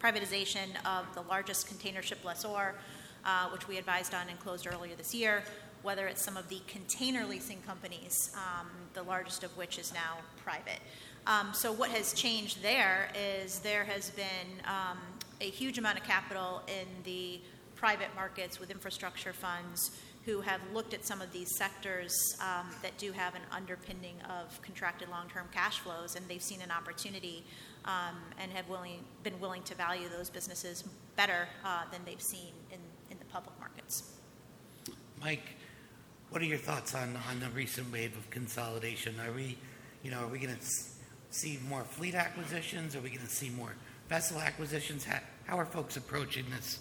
[0.00, 2.74] privatization of the largest container ship lessor,
[3.24, 5.42] uh, which we advised on and closed earlier this year,
[5.82, 10.18] whether it's some of the container leasing companies, um, the largest of which is now
[10.42, 10.80] private.
[11.26, 14.98] Um, so, what has changed there is there has been um,
[15.44, 17.38] a huge amount of capital in the
[17.76, 19.90] private markets with infrastructure funds
[20.24, 24.60] who have looked at some of these sectors um, that do have an underpinning of
[24.62, 27.44] contracted long term cash flows, and they've seen an opportunity
[27.84, 30.82] um, and have willing, been willing to value those businesses
[31.14, 32.78] better uh, than they've seen in,
[33.10, 34.14] in the public markets.
[35.20, 35.56] Mike,
[36.30, 39.14] what are your thoughts on, on the recent wave of consolidation?
[39.20, 39.58] Are we,
[40.02, 40.66] you know, are we going to
[41.28, 42.96] see more fleet acquisitions?
[42.96, 43.74] Are we going to see more
[44.08, 45.06] vessel acquisitions?
[45.46, 46.78] How, are folks approaching this?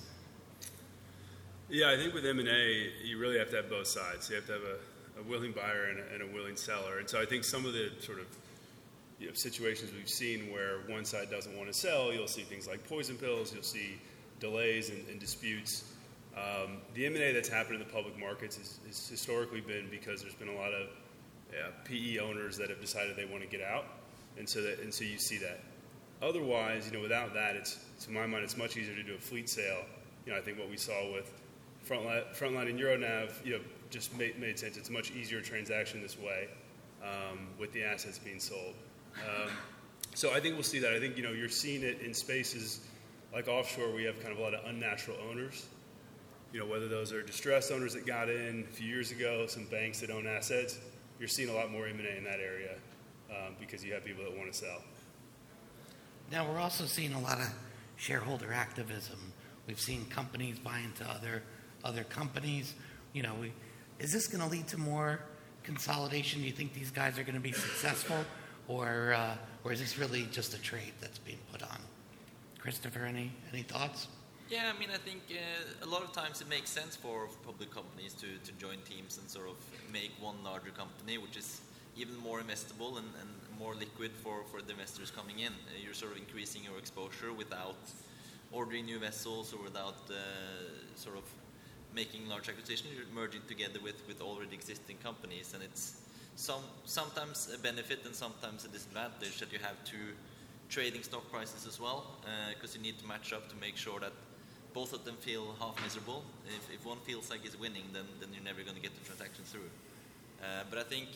[1.70, 4.30] Yeah, I think with M&A, you really have to have both sides.
[4.30, 7.00] You have to have a, a willing buyer and a, and a, willing seller.
[7.00, 8.26] And so I think some of the sort of
[9.20, 12.68] you know, situations we've seen where one side doesn't want to sell, you'll see things
[12.68, 14.00] like poison pills, you'll see
[14.40, 15.92] delays and, and disputes.
[16.36, 20.50] Um, the M&A that's happened in the public markets has historically been because there's been
[20.50, 20.88] a lot of
[21.52, 23.86] yeah, PE owners that have decided they want to get out
[24.38, 25.60] and so that and so you see that.
[26.24, 29.18] Otherwise, you know, without that, it's to my mind, it's much easier to do a
[29.18, 29.84] fleet sale.
[30.26, 31.32] You know, I think what we saw with
[31.88, 33.60] Frontline, Frontline and Euronav, you know,
[33.90, 34.78] just made, made sense.
[34.78, 36.48] It's a much easier transaction this way
[37.04, 38.74] um, with the assets being sold.
[39.18, 39.52] Um,
[40.16, 40.94] so I think we'll see that.
[40.94, 42.80] I think you know you're seeing it in spaces
[43.34, 43.94] like offshore.
[43.94, 45.66] We have kind of a lot of unnatural owners.
[46.54, 49.66] You know, whether those are distressed owners that got in a few years ago, some
[49.66, 50.80] banks that own assets.
[51.20, 52.76] You're seeing a lot more M&A in that area
[53.32, 54.84] um, because you have people that want to sell.
[56.34, 57.48] Now, we're also seeing a lot of
[57.96, 59.20] shareholder activism.
[59.68, 61.44] We've seen companies buy into other,
[61.84, 62.74] other companies.
[63.14, 63.54] You know, we,
[64.00, 65.20] is this going to lead to more
[65.62, 66.42] consolidation?
[66.42, 68.18] Do you think these guys are going to be successful?
[68.68, 71.78] Or, uh, or is this really just a trade that's being put on?
[72.58, 74.08] Christopher, any, any thoughts?
[74.50, 77.70] Yeah, I mean, I think uh, a lot of times it makes sense for public
[77.70, 79.58] companies to, to join teams and sort of
[79.92, 81.62] make one larger company, which is
[81.96, 85.54] even more investable and, and more liquid for, for the investors coming in.
[85.54, 87.82] Uh, you're sort of increasing your exposure without
[88.52, 90.16] ordering new vessels or without uh,
[90.96, 91.24] sort of
[91.96, 92.90] making large acquisitions.
[92.94, 96.02] You're merging together with, with already existing companies, and it's
[96.36, 100.08] some sometimes a benefit and sometimes a disadvantage that you have two
[100.70, 102.00] trading stock prices as well,
[102.54, 104.14] because uh, you need to match up to make sure that
[104.74, 106.24] both of them feel half miserable.
[106.48, 109.06] If, if one feels like it's winning, then, then you're never going to get the
[109.06, 109.70] transaction through.
[110.42, 111.08] Uh, but I think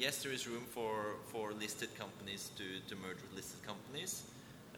[0.00, 4.22] yes, there is room for, for listed companies to, to merge with listed companies.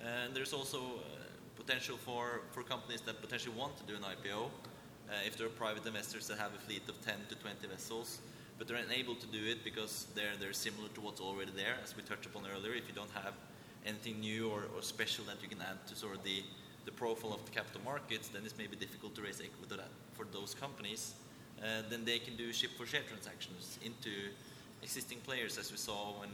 [0.03, 1.23] And there's also uh,
[1.57, 4.47] potential for, for companies that potentially want to do an IPO.
[4.47, 8.19] Uh, if there are private investors that have a fleet of 10 to 20 vessels,
[8.59, 11.97] but they're unable to do it because they're, they're similar to what's already there, as
[11.97, 12.75] we touched upon earlier.
[12.75, 13.35] If you don't have
[13.87, 16.43] anything new or, or special that you can add to sort of the,
[16.85, 19.83] the profile of the capital markets, then it's maybe difficult to raise equity
[20.15, 21.15] for those companies.
[21.63, 24.11] Uh, then they can do ship for share transactions into
[24.83, 26.31] existing players, as we saw when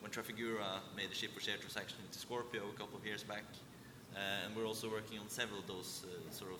[0.00, 3.44] when Trafigura made a ship for share transaction into Scorpio a couple of years back.
[4.14, 6.58] Uh, and we're also working on several of those uh, sort of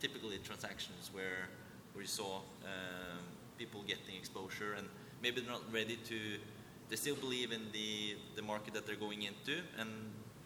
[0.00, 1.48] typically transactions where
[1.92, 3.24] where you saw um,
[3.58, 4.86] people getting exposure and
[5.22, 6.18] maybe they're not ready to
[6.88, 9.90] they still believe in the the market that they're going into and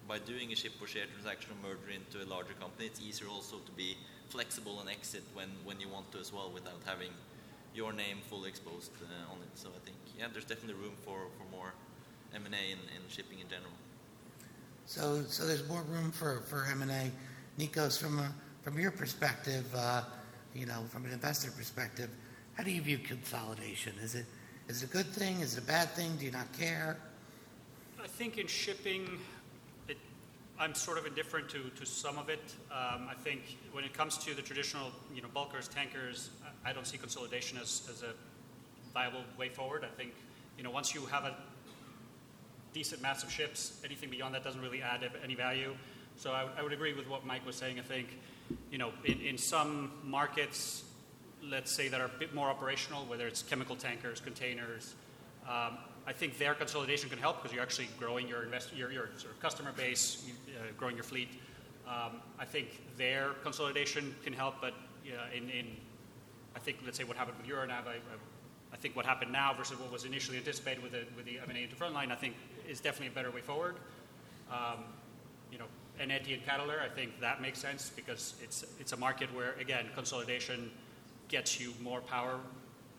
[0.09, 3.29] by doing a ship for share transaction or merger into a larger company it's easier
[3.29, 3.97] also to be
[4.29, 7.13] flexible and exit when when you want to as well without having
[7.75, 11.29] your name fully exposed uh, on it so I think yeah there's definitely room for
[11.39, 11.73] for more
[12.35, 13.73] M&A and, and shipping in general.
[14.87, 17.11] So, so there's more room for, for M&A.
[17.59, 18.33] Nikos, from, a,
[18.63, 20.03] from your perspective, uh,
[20.55, 22.11] you know, from an investor perspective,
[22.55, 23.95] how do you view consolidation?
[24.03, 24.27] Is it,
[24.69, 25.41] is it a good thing?
[25.41, 26.17] Is it a bad thing?
[26.17, 26.97] Do you not care?
[28.03, 29.19] I think in shipping,
[29.89, 29.99] it,
[30.59, 32.55] I'm sort of indifferent to, to some of it.
[32.71, 36.31] Um, I think when it comes to the traditional, you know, bulkers, tankers,
[36.65, 38.13] I don't see consolidation as, as a
[38.95, 39.85] viable way forward.
[39.85, 40.13] I think,
[40.57, 41.35] you know, once you have a
[42.73, 43.81] decent mass of ships.
[43.85, 45.75] Anything beyond that doesn't really add any value.
[46.17, 47.79] So I, I would agree with what Mike was saying.
[47.79, 48.19] I think,
[48.71, 50.85] you know, in, in some markets,
[51.43, 54.95] let's say that are a bit more operational, whether it's chemical tankers, containers,
[55.49, 59.09] um, I think their consolidation can help because you're actually growing your invest your, your
[59.17, 61.29] sort of customer base, uh, growing your fleet.
[61.87, 65.67] Um, I think their consolidation can help, but in, in,
[66.55, 68.17] I think let's say what happened with Euronav, I, I,
[68.73, 71.63] I, think what happened now versus what was initially anticipated with the with the M&A
[71.63, 72.35] into Frontline, I think
[72.69, 73.77] is definitely a better way forward.
[74.51, 74.85] Um,
[75.51, 75.67] you know,
[76.01, 79.87] Eneti and Cadeler, I think that makes sense because it's it's a market where again
[79.95, 80.71] consolidation
[81.29, 82.39] gets you more power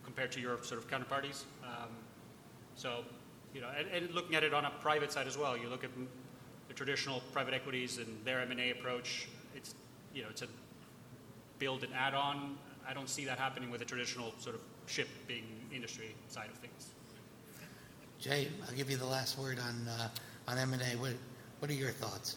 [0.04, 1.44] compared to your sort of counterparties.
[1.62, 1.88] Um,
[2.76, 3.04] so,
[3.54, 5.84] you know, and, and, looking at it on a private side as well, you look
[5.84, 5.90] at
[6.68, 9.28] the traditional private equities and their M&A approach.
[9.54, 9.74] It's
[10.12, 10.48] you know, it's a
[11.58, 12.56] build and add on.
[12.88, 16.90] I don't see that happening with a traditional sort of shipping industry side of things.
[18.20, 20.08] Jae, I'll give you the last word on uh,
[20.48, 20.96] on M and A.
[20.96, 21.12] What
[21.58, 22.36] what are your thoughts?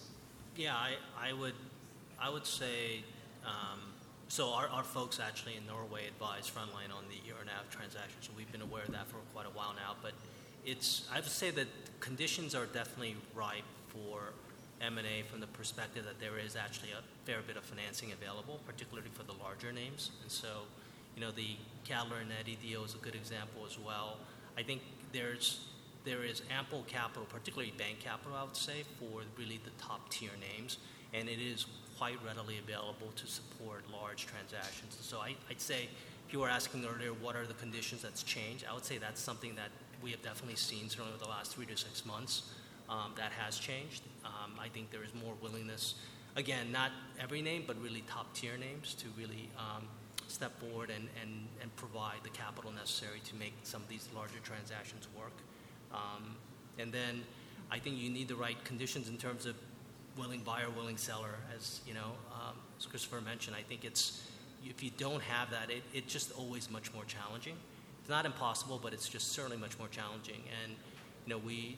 [0.56, 1.54] Yeah, I, I would
[2.20, 3.04] I would say
[3.46, 3.80] um,
[4.28, 4.50] so.
[4.54, 8.62] Our, our folks actually in Norway advised Frontline on the Euronav transaction, so we've been
[8.62, 9.96] aware of that for quite a while now.
[10.02, 10.14] But
[10.66, 11.68] it's I would say that
[12.00, 14.34] conditions are definitely ripe for
[14.82, 19.10] M&A from the perspective that there is actually a fair bit of financing available, particularly
[19.14, 20.12] for the larger names.
[20.22, 20.64] And so,
[21.16, 24.18] you know, the Cadeler and Eneti deal is a good example as well.
[24.58, 24.82] I think
[25.14, 25.62] there's
[26.06, 30.32] there is ample capital, particularly bank capital, I would say, for really the top tier
[30.40, 30.78] names,
[31.14, 31.66] and it is
[31.98, 34.96] quite readily available to support large transactions.
[34.96, 35.90] And so I, would say,
[36.26, 39.20] if you were asking earlier, what are the conditions that's changed, I would say that's
[39.20, 39.70] something that
[40.02, 42.54] we have definitely seen certainly over the last three to six months.
[42.90, 44.04] Um, that has changed.
[44.48, 45.96] Um, I think there is more willingness,
[46.36, 49.88] again, not every name, but really top tier names to really um,
[50.28, 54.40] step forward and, and, and provide the capital necessary to make some of these larger
[54.44, 55.34] transactions work.
[55.94, 56.36] Um,
[56.80, 57.24] and then
[57.72, 59.56] I think you need the right conditions in terms of
[60.18, 61.36] willing buyer, willing seller.
[61.56, 64.28] As you know, um, as Christopher mentioned, I think it's
[64.66, 67.56] if you don't have that, it, it's just always much more challenging.
[68.02, 70.42] It's not impossible, but it's just certainly much more challenging.
[70.64, 70.74] And
[71.26, 71.78] you know, we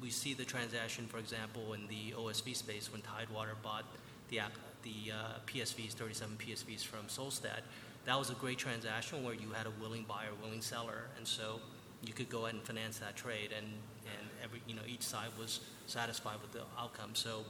[0.00, 3.84] we see the transaction, for example, in the OSV space when Tidewater bought
[4.28, 4.40] the
[4.82, 7.60] the uh, PSVs, 37 PSVs from Solstad.
[8.06, 11.60] That was a great transaction where you had a willing buyer, willing seller, and so
[12.02, 15.28] you could go ahead and finance that trade, and, and every you know each side
[15.38, 17.10] was satisfied with the outcome.
[17.14, 17.44] So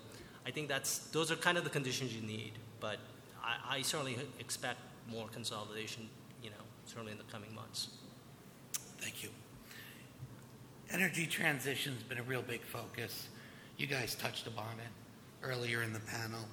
[0.45, 2.53] I think that's those are kind of the conditions you need.
[2.81, 2.99] But
[3.45, 6.09] I, I certainly expect more consolidation.
[6.43, 7.91] You know, certainly in the coming months.
[8.99, 9.31] Thank you.
[10.93, 13.29] Energy transition's been a real big focus.
[13.77, 16.45] You guys touched upon it earlier in the panel.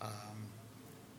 [0.00, 0.46] Um,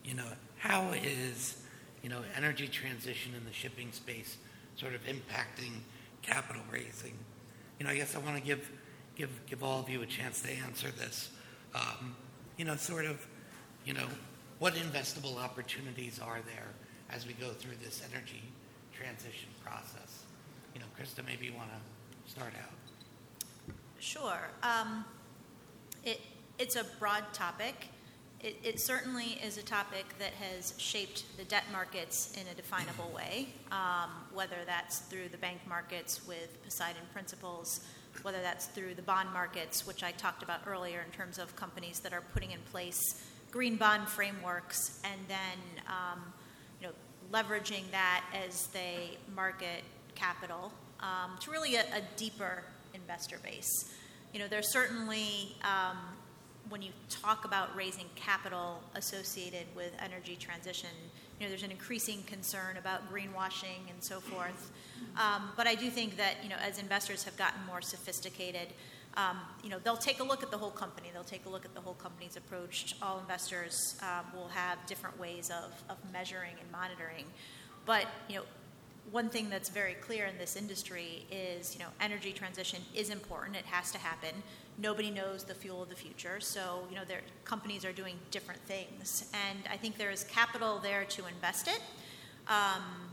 [0.06, 1.62] you know, how is
[2.02, 4.38] you know energy transition in the shipping space
[4.78, 5.82] sort of impacting
[6.22, 7.18] capital raising?
[7.78, 8.72] You know, I guess I want to give
[9.16, 11.30] give give all of you a chance to answer this.
[11.76, 12.16] Um,
[12.58, 13.26] you know, sort of,
[13.86, 14.08] you know,
[14.60, 16.68] what investable opportunities are there
[17.10, 18.44] as we go through this energy
[18.94, 20.24] transition process?
[20.74, 23.76] You know, Christa, maybe you want to start out.
[24.00, 24.50] Sure.
[24.64, 25.06] Um,
[26.04, 26.20] it,
[26.58, 27.90] it's a broad topic.
[28.40, 33.12] It, it, certainly is a topic that has shaped the debt markets in a definable
[33.16, 37.82] way, um, whether that's through the bank markets with Poseidon principles,
[38.24, 42.00] whether that's through the bond markets, which I talked about earlier in terms of companies
[42.00, 46.34] that are putting in place green bond frameworks and then um,
[46.82, 46.94] you know,
[47.32, 49.84] leveraging that as they market
[50.16, 53.92] capital um, to really a, a, deeper investor base.
[54.34, 55.98] You know, there's certainly um,
[56.70, 60.90] when you talk about raising capital associated with energy transition,
[61.40, 64.72] you know, there's an increasing concern about greenwashing and so forth.
[65.18, 68.68] Um, but I do think that, you know, as investors have gotten more sophisticated,
[69.18, 71.10] um, you know, they'll take a look at the whole company.
[71.12, 72.96] They'll take a look at the whole company's approach.
[73.02, 77.26] All investors um, will have different ways of, of measuring and monitoring.
[77.86, 78.44] But, you know,
[79.10, 83.58] one thing that's very clear in this industry is, you know, energy transition is important.
[83.58, 84.44] It has to happen.
[84.78, 88.62] Nobody knows the fuel of the future, so you know, their companies are doing different
[88.62, 91.82] things, and I think there is capital there to invest it.
[92.48, 93.12] Um,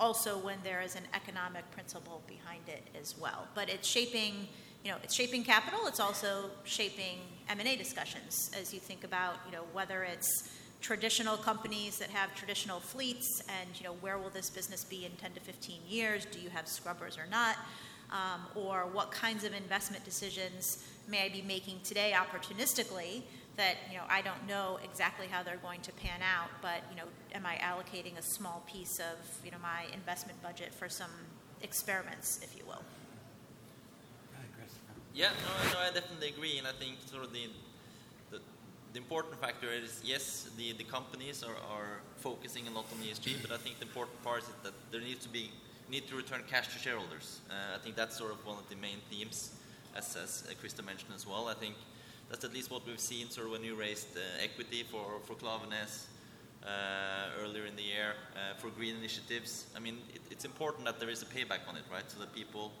[0.00, 4.48] also, when there is an economic principle behind it as well, but it's shaping,
[4.84, 5.86] you know, it's shaping capital.
[5.86, 10.50] It's also shaping M and A discussions as you think about, you know, whether it's
[10.82, 15.12] traditional companies that have traditional fleets and you know where will this business be in
[15.12, 16.26] 10 to 15 years?
[16.26, 17.56] Do you have scrubbers or not?
[18.10, 23.22] Um, or what kinds of investment decisions may i be making today opportunistically
[23.56, 26.96] that you know i don't know exactly how they're going to pan out but you
[26.96, 31.10] know am i allocating a small piece of you know my investment budget for some
[31.62, 32.82] experiments if you will?
[35.14, 37.48] Yeah no, no i definitely agree and i think sort of the
[38.92, 43.40] the important factor is yes, the, the companies are, are focusing a lot on ESG,
[43.40, 45.50] but I think the important part is that there needs to be
[45.90, 47.40] need to return cash to shareholders.
[47.50, 49.52] Uh, I think that's sort of one of the main themes,
[49.94, 51.48] as, as uh, Christa mentioned as well.
[51.48, 51.74] I think
[52.30, 55.34] that's at least what we've seen sort of when you raised uh, equity for, for
[55.34, 56.06] Klaveness
[56.64, 59.66] uh, earlier in the year uh, for green initiatives.
[59.76, 62.08] I mean, it, it's important that there is a payback on it, right?
[62.08, 62.72] So that people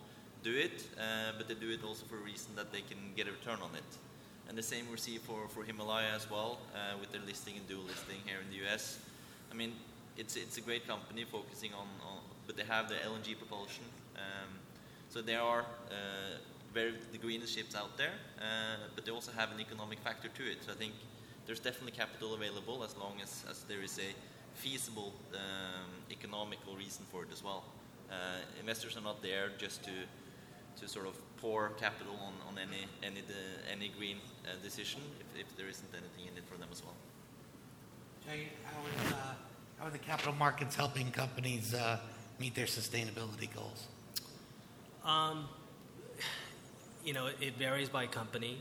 [0.42, 3.28] do it, uh, but they do it also for a reason that they can get
[3.28, 3.84] a return on it.
[4.48, 7.66] And the same we see for, for Himalaya as well, uh, with their listing and
[7.68, 8.98] dual listing here in the US.
[9.50, 9.72] I mean,
[10.16, 13.84] it's, it's a great company focusing on, on but they have the LNG propulsion.
[14.16, 14.50] Um,
[15.08, 16.38] so there are uh,
[16.74, 20.42] very the greenest ships out there, uh, but they also have an economic factor to
[20.50, 20.64] it.
[20.64, 20.92] So I think
[21.46, 24.14] there's definitely capital available as long as, as there is a
[24.54, 27.64] feasible um, economical reason for it as well.
[28.10, 28.14] Uh,
[28.60, 29.90] investors are not there just to
[30.80, 34.16] to sort of pour capital on, on any any the, any green
[34.46, 36.94] uh, decision if, if there isn't anything in it for them as well.
[38.24, 39.16] Jae, how is, uh,
[39.78, 41.98] how are the capital markets helping companies uh,
[42.38, 43.88] meet their sustainability goals?
[45.04, 45.48] Um,
[47.04, 48.58] you know, it varies by company.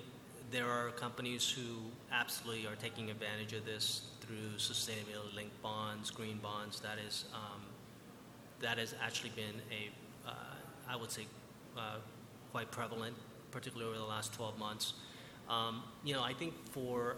[0.51, 1.77] There are companies who
[2.11, 6.79] absolutely are taking advantage of this through sustainability linked bonds, green bonds.
[6.79, 7.61] That is um,
[8.61, 10.33] that has actually been a, uh,
[10.89, 11.25] I would say,
[11.77, 11.97] uh,
[12.51, 13.15] quite prevalent,
[13.51, 14.93] particularly over the last 12 months.
[15.49, 17.15] Um, you know, I think for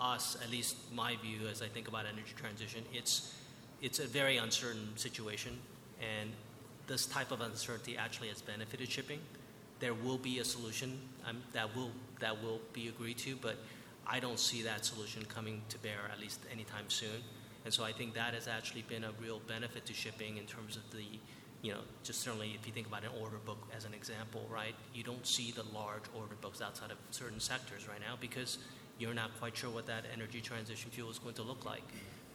[0.00, 3.34] us, at least my view as I think about energy transition, it's
[3.80, 5.58] it's a very uncertain situation,
[6.00, 6.30] and
[6.86, 9.18] this type of uncertainty actually has benefited shipping.
[9.80, 13.56] There will be a solution um, that will that will be agreed to, but
[14.06, 17.22] I don't see that solution coming to bear at least anytime soon.
[17.64, 20.76] And so I think that has actually been a real benefit to shipping in terms
[20.76, 21.04] of the
[21.62, 24.74] you know, just certainly if you think about an order book as an example, right,
[24.92, 28.58] you don't see the large order books outside of certain sectors right now because
[28.98, 31.82] you're not quite sure what that energy transition fuel is going to look like.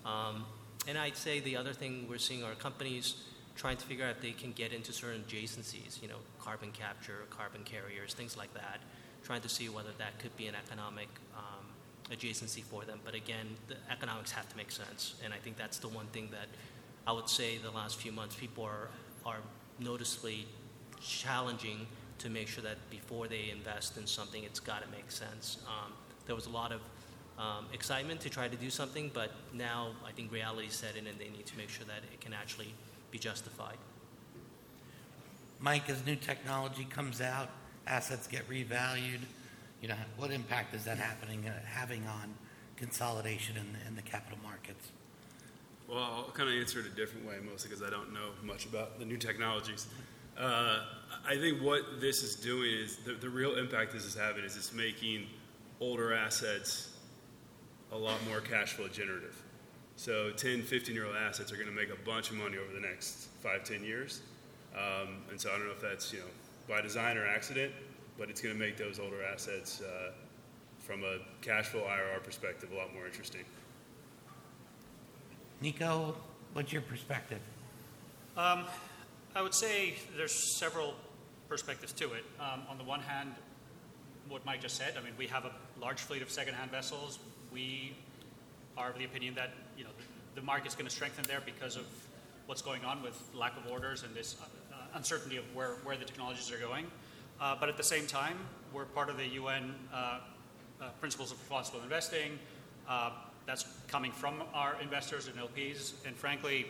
[0.06, 0.46] Um,
[0.88, 3.16] and I'd say the other thing we're seeing are companies
[3.56, 7.26] trying to figure out if they can get into certain adjacencies, you know, carbon capture,
[7.30, 8.80] carbon carriers, things like that,
[9.24, 11.66] trying to see whether that could be an economic um,
[12.12, 13.00] adjacency for them.
[13.04, 15.16] But again, the economics have to make sense.
[15.24, 16.48] And I think that's the one thing that
[17.06, 18.90] I would say the last few months people are
[19.28, 19.38] are
[19.80, 20.48] noticeably
[21.02, 21.86] challenging
[22.20, 25.58] to make sure that before they invest in something, it's got to make sense.
[25.68, 25.92] Um,
[26.26, 26.82] there was a lot of
[27.38, 31.20] um, excitement to try to do something, but now I think reality set in and
[31.20, 32.74] they need to make sure that it can actually
[33.12, 33.78] be justified.
[35.60, 37.50] Mike, as new technology comes out,
[37.86, 39.22] assets get revalued.
[39.82, 42.34] You know, what impact is that happening uh, having on
[42.76, 44.92] consolidation in, in the capital markets?
[45.88, 48.66] Well, I'll kind of answer it a different way, mostly because I don't know much
[48.66, 49.88] about the new technologies.
[50.38, 50.80] Uh,
[51.26, 54.58] I think what this is doing is the, the real impact this is having is
[54.58, 55.28] it's making
[55.80, 56.98] older assets
[57.92, 59.42] a lot more cash flow generative.
[59.96, 62.74] So 10, 15 year old assets are going to make a bunch of money over
[62.74, 64.22] the next five, 10 years.
[64.76, 66.26] Um, and so I don't know if that's you know
[66.68, 67.72] by design or accident,
[68.20, 70.12] but it's going to make those older assets uh,
[70.80, 73.42] from a cash flow IRR perspective a lot more interesting.
[75.60, 76.16] Nico,
[76.54, 77.40] what's your perspective?
[78.38, 78.66] Um,
[79.36, 80.94] I would say there's several
[81.50, 82.24] perspectives to it.
[82.40, 83.34] Um, on the one hand,
[84.30, 85.52] what Mike just said, I mean, we have a
[85.82, 87.20] large fleet of secondhand vessels.
[87.52, 87.96] we
[88.78, 89.90] are of the opinion that you know
[90.36, 91.86] the, the market's going to strengthen there because of
[92.46, 94.36] what's going on with lack of orders and this
[94.72, 96.86] uh, uncertainty of where, where the technologies are going.
[97.42, 98.38] Uh, but at the same time,
[98.74, 100.20] we're part of the UN uh,
[100.80, 102.38] uh, Principles of Responsible Investing.
[103.48, 106.68] That's coming from our investors and LPs, and frankly,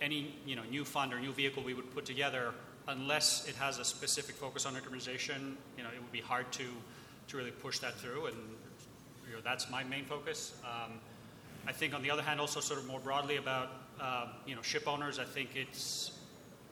[0.00, 2.54] any you know new fund or new vehicle we would put together,
[2.88, 6.64] unless it has a specific focus on decarbonization, you know, it would be hard to
[7.28, 8.36] to really push that through, and
[9.28, 10.54] you know, that's my main focus.
[10.64, 10.92] Um,
[11.68, 13.68] I think, on the other hand, also sort of more broadly about
[14.00, 16.12] uh, you know ship owners, I think it's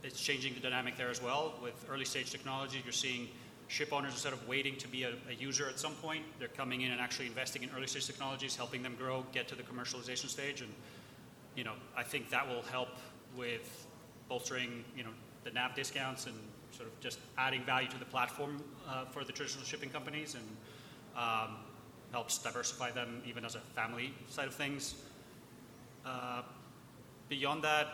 [0.03, 1.55] it's changing the dynamic there as well.
[1.63, 3.29] With early stage technology, you're seeing
[3.69, 6.83] ship owners instead of waiting to be a, a, user at some point, they're coming
[6.83, 10.29] in and actually investing in early stage technologies, helping them grow, get to the commercialization
[10.29, 10.73] stage, and
[11.57, 12.91] you know I think that will help
[13.37, 13.87] with
[14.29, 15.11] bolstering you know
[15.45, 16.35] the NAV discounts and
[16.71, 20.45] sort of just adding value to the platform uh, for the traditional shipping companies and
[21.17, 21.57] um,
[22.13, 24.95] helps diversify them even as a family side of things.
[26.05, 26.43] Uh,
[27.29, 27.89] beyond that,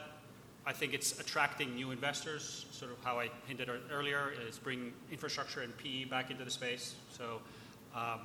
[0.67, 5.63] I think it's attracting new investors, sort of how I hinted earlier, is bring infrastructure
[5.63, 6.95] and PE back into the space.
[7.11, 7.41] So
[7.95, 8.21] um,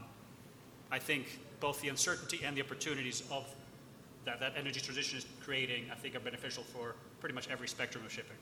[0.92, 3.48] I think both the uncertainty and the opportunities of
[4.26, 8.04] that, that energy transition is creating, I think, are beneficial for pretty much every spectrum
[8.06, 8.38] of shipping.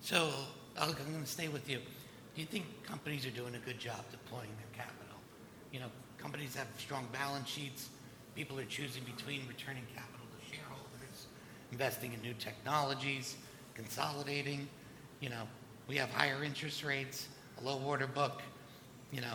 [0.00, 0.30] So
[0.80, 1.78] I'm going to stay with you.
[2.34, 5.18] Do you think companies are doing a good job deploying their capital?
[5.72, 7.88] You know, companies have strong balance sheets.
[8.34, 10.27] People are choosing between returning capital
[11.72, 13.36] investing in new technologies,
[13.74, 14.68] consolidating.
[15.20, 15.42] You know,
[15.88, 17.28] we have higher interest rates,
[17.60, 18.42] a low order book.
[19.12, 19.34] You know,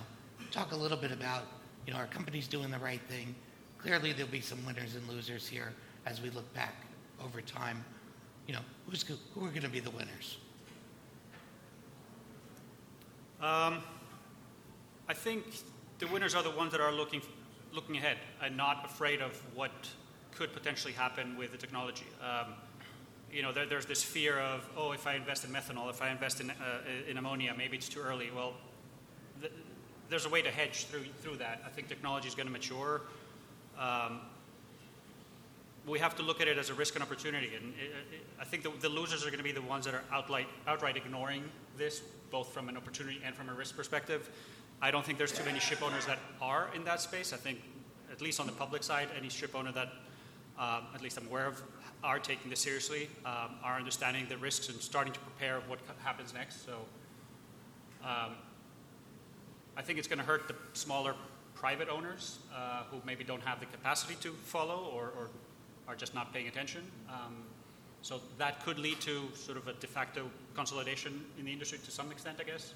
[0.52, 1.44] talk a little bit about,
[1.88, 3.36] you know, our companies doing the right thing?
[3.78, 5.74] Clearly, there'll be some winners and losers here
[6.06, 6.76] as we look back
[7.24, 7.84] over time.
[8.48, 10.38] You know, who's, who are going to be the winners?
[13.42, 13.82] Um,
[15.10, 15.44] I think
[16.00, 17.22] the winners are the ones that are looking,
[17.74, 19.72] looking ahead and not afraid of what
[20.36, 22.06] could potentially happen with the technology.
[22.22, 22.54] Um,
[23.32, 26.10] you know, there, there's this fear of, oh, if I invest in methanol, if I
[26.10, 26.54] invest in, uh,
[27.10, 28.30] in ammonia, maybe it's too early.
[28.34, 28.54] Well,
[29.42, 29.54] th-
[30.10, 31.64] there's a way to hedge through, through that.
[31.66, 33.02] I think technology is going to mature.
[33.80, 34.20] Um,
[35.88, 37.52] we have to look at it as a risk and opportunity.
[37.56, 39.94] And it, it, I think the, the, losers are going to be the ones that
[39.94, 41.44] are outright, outright ignoring
[41.78, 44.30] this, both from an opportunity and from a risk perspective.
[44.82, 47.34] I don't think there's too many ship owners that are in that space.
[47.34, 47.62] I think,
[48.12, 49.90] at least on the public side, any ship owner that,
[50.60, 51.62] um, at least I'm aware of,
[52.04, 56.34] are taking this seriously, um, are understanding the risks and starting to prepare what happens
[56.34, 56.66] next.
[56.66, 56.74] So
[58.04, 58.36] um,
[59.78, 61.16] I think it's going to hurt the smaller
[61.56, 65.30] private owners uh, who maybe don't have the capacity to follow or, or
[65.88, 66.82] are just not paying attention.
[67.10, 67.38] Um,
[68.02, 71.92] so that could lead to sort of a de facto consolidation in the industry to
[71.92, 72.74] some extent, I guess.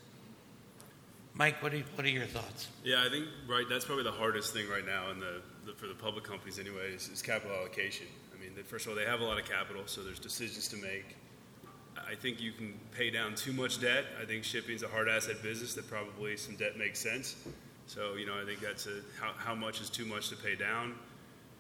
[1.38, 2.68] Mike, what are, what are your thoughts?
[2.84, 3.66] Yeah, I think right.
[3.70, 6.94] That's probably the hardest thing right now, in the, the for the public companies, anyway,
[6.96, 8.08] is, is capital allocation.
[8.36, 10.78] I mean, first of all, they have a lot of capital, so there's decisions to
[10.78, 11.16] make.
[12.10, 14.06] I think you can pay down too much debt.
[14.20, 17.36] I think shipping is a hard asset business that probably some debt makes sense.
[17.86, 20.56] So you know, I think that's a how, how much is too much to pay
[20.56, 20.96] down.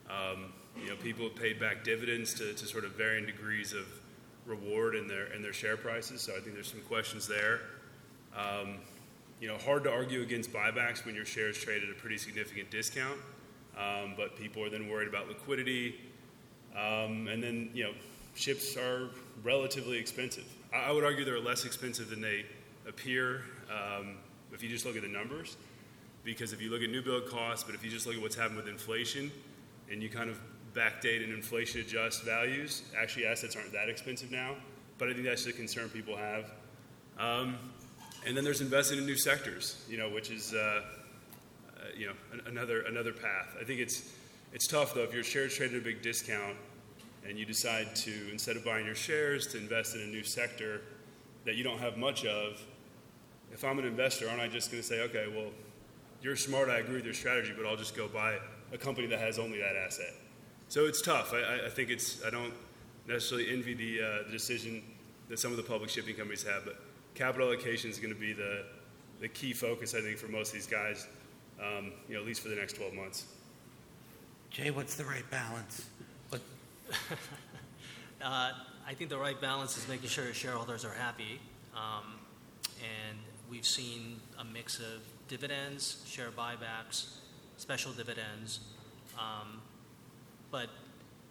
[0.09, 3.85] Um, you know, people have paid back dividends to, to sort of varying degrees of
[4.47, 6.21] reward in their in their share prices.
[6.21, 7.59] So I think there's some questions there.
[8.35, 8.77] Um,
[9.39, 12.71] you know, hard to argue against buybacks when your shares trade at a pretty significant
[12.71, 13.19] discount.
[13.77, 15.95] Um, but people are then worried about liquidity.
[16.75, 17.91] Um, and then, you know,
[18.35, 19.09] ships are
[19.43, 20.45] relatively expensive.
[20.73, 22.45] I, I, would argue they're less expensive than they
[22.87, 24.17] appear um,
[24.51, 25.57] if you just look at the numbers.
[26.23, 28.35] Because if you look at new build costs, but if you just look at what's
[28.35, 29.31] happened with inflation
[29.91, 30.39] and you kind of
[30.77, 32.83] backdate and inflation adjust values.
[32.99, 34.55] Actually, assets aren't that expensive now,
[34.97, 36.51] but I think that's the concern people have.
[38.25, 42.13] And then there's investing in new sectors, you know, which is uh, uh, you know
[42.47, 43.55] another another path.
[43.59, 44.13] I think it's
[44.53, 46.57] it's tough though if your shares trade at a big discount
[47.27, 50.81] and you decide to instead of buying your shares to invest in a new sector
[51.45, 52.61] that you don't have much of.
[53.53, 55.51] If I'm an investor, aren't I just going to say, okay, well,
[56.21, 58.37] you're smart, I agree with your strategy, but I'll just go buy
[58.73, 60.13] a company that has only that asset?
[60.67, 61.33] So it's tough.
[61.33, 62.53] I, I think it's, I don't
[63.07, 64.83] necessarily envy the, uh, the decision
[65.29, 66.81] that some of the public shipping companies have, but
[67.17, 68.63] capital allocation is going to be the,
[69.19, 71.07] the key focus, I think, for most of these guys,
[71.59, 73.25] um, you know, at least for the next 12 months.
[74.53, 75.85] Jae, what's the right balance?
[76.29, 76.41] What?
[78.21, 78.51] uh,
[78.87, 81.39] I think the right balance is making sure shareholders are happy.
[81.75, 82.19] Um,
[82.79, 83.17] and
[83.49, 87.15] we've seen a mix of dividends, share buybacks,
[87.57, 88.59] special dividends.
[89.17, 89.59] Um,
[90.51, 90.69] but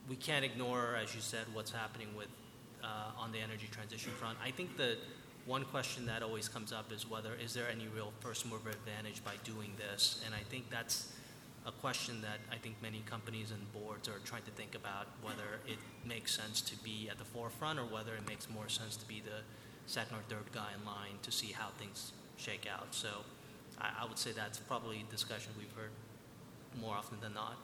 [0.09, 2.29] we can't ignore, as you said, what's happening with
[2.83, 4.37] uh, on the energy transition front.
[4.45, 4.99] I think the
[5.47, 9.25] one question that always comes up is whether is there any real first mover advantage
[9.25, 10.21] by doing this?
[10.27, 11.13] And I think that's
[11.65, 15.61] a question that I think many companies and boards are trying to think about whether
[15.67, 19.07] it makes sense to be at the forefront or whether it makes more sense to
[19.07, 19.43] be the
[19.87, 22.89] second or third guy in line to see how things shake out.
[22.91, 23.09] So
[23.81, 25.91] I, I would say that's probably a discussion we've heard
[26.81, 27.57] more often than not.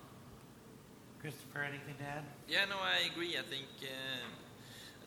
[1.20, 2.24] Christopher, anything to add?
[2.48, 3.38] Yeah, no, I agree.
[3.38, 4.41] I think uh, I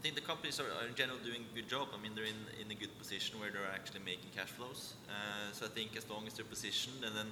[0.05, 1.87] think the companies are, are in general doing a good job.
[1.89, 4.93] I mean, they're in, in a good position where they're actually making cash flows.
[5.09, 7.25] Uh, so I think as long as they're positioned, and then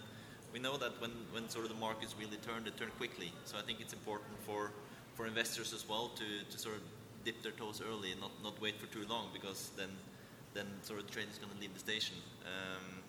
[0.51, 3.31] we know that when, when sort of the markets really turn, they turn quickly.
[3.45, 4.71] So I think it's important for,
[5.13, 6.81] for investors as well to, to sort of
[7.23, 9.93] dip their toes early and not, not wait for too long because then
[10.53, 12.15] then sort of the train is going to leave the station.
[12.45, 13.01] Um,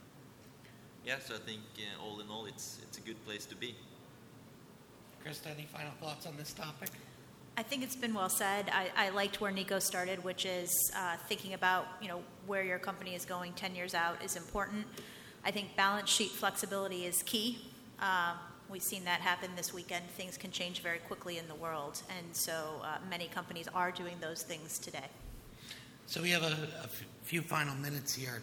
[1.04, 3.74] yeah, so I think uh, all in all, it's it's a good place to be.
[5.22, 6.88] Christa, any final thoughts on this topic?
[7.56, 8.68] I think it's been well said.
[8.72, 12.80] I, I liked where Nico started, which is uh, thinking about you know where your
[12.80, 14.86] company is going 10 years out is important.
[15.44, 17.58] I think balance sheet flexibility is key.
[18.00, 18.34] Uh,
[18.68, 20.04] we've seen that happen this weekend.
[20.16, 24.16] Things can change very quickly in the world, and so uh, many companies are doing
[24.20, 25.06] those things today.
[26.06, 26.88] So we have a,
[27.22, 28.42] few final minutes here.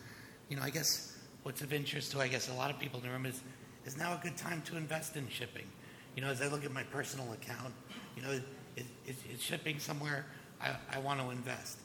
[0.50, 3.06] You know, I guess what's of interest to I guess a lot of people in
[3.06, 3.42] the room is
[3.86, 5.68] is now a good time to invest in shipping.
[6.16, 7.74] You know, as I look at my personal account,
[8.16, 8.40] you know,
[8.78, 10.26] is, shipping somewhere
[10.62, 11.78] I, I want to invest?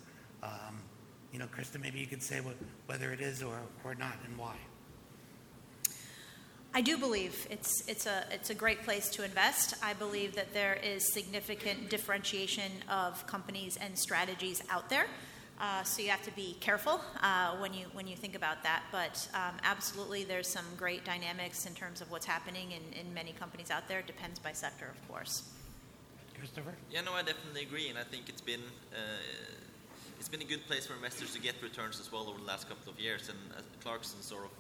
[0.43, 0.79] Um,
[1.33, 2.57] you know, Christa, maybe you could say what,
[2.87, 4.55] whether it is or, or not and why.
[6.75, 9.75] I do believe it's, it's, a, it's a great place to invest.
[9.83, 15.07] I believe that there is significant differentiation of companies and strategies out there.
[15.59, 18.83] Uh, so you have to be careful uh, when you when you think about that.
[18.93, 23.33] But um, absolutely, there's some great dynamics in terms of what's happening in, in many
[23.33, 24.01] companies out there.
[24.01, 25.45] It depends by sector, of course.
[26.39, 26.75] Christopher?
[26.91, 28.61] Yeah, no, I definitely agree, and I think it's been
[28.93, 28.97] uh,
[30.19, 32.69] it's been a good place for investors to get returns as well over the last
[32.69, 33.29] couple of years.
[33.29, 34.51] And uh, Clarkson, sort of,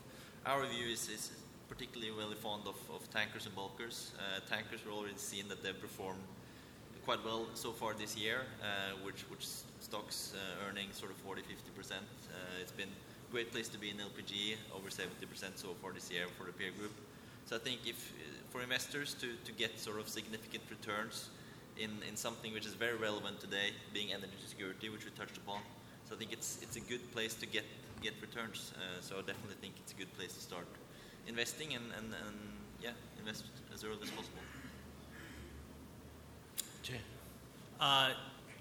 [0.46, 1.30] our view is, is
[1.68, 4.12] particularly really fond of, of tankers and bulkers.
[4.18, 6.20] Uh, tankers, we're already seeing that they've performed
[7.04, 9.46] quite well so far this year, uh, which which
[9.80, 12.06] stocks uh, earning sort of 40, 50 percent.
[12.30, 15.92] Uh, it's been a great place to be in LPG, over 70 percent so far
[15.92, 16.92] this year for the peer group.
[17.46, 18.12] So I think if
[18.50, 21.28] for investors to, to get sort of significant returns
[21.78, 25.60] in, in something which is very relevant today, being energy security, which we touched upon.
[26.08, 27.64] So I think it's it's a good place to get
[28.02, 28.72] get returns.
[28.76, 30.66] Uh, so I definitely think it's a good place to start
[31.26, 32.36] investing and, and, and
[32.80, 34.38] yeah, invest as early as possible.
[36.84, 36.98] Jae.
[37.80, 38.10] Uh,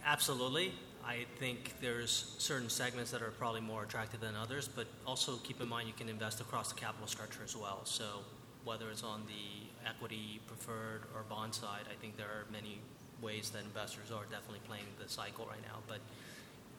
[0.05, 0.73] absolutely.
[1.05, 5.61] I think there's certain segments that are probably more attractive than others, but also keep
[5.61, 7.81] in mind you can invest across the capital structure as well.
[7.83, 8.21] So
[8.63, 12.79] whether it's on the equity, preferred, or bond side, I think there are many
[13.21, 15.79] ways that investors are definitely playing the cycle right now.
[15.87, 15.99] But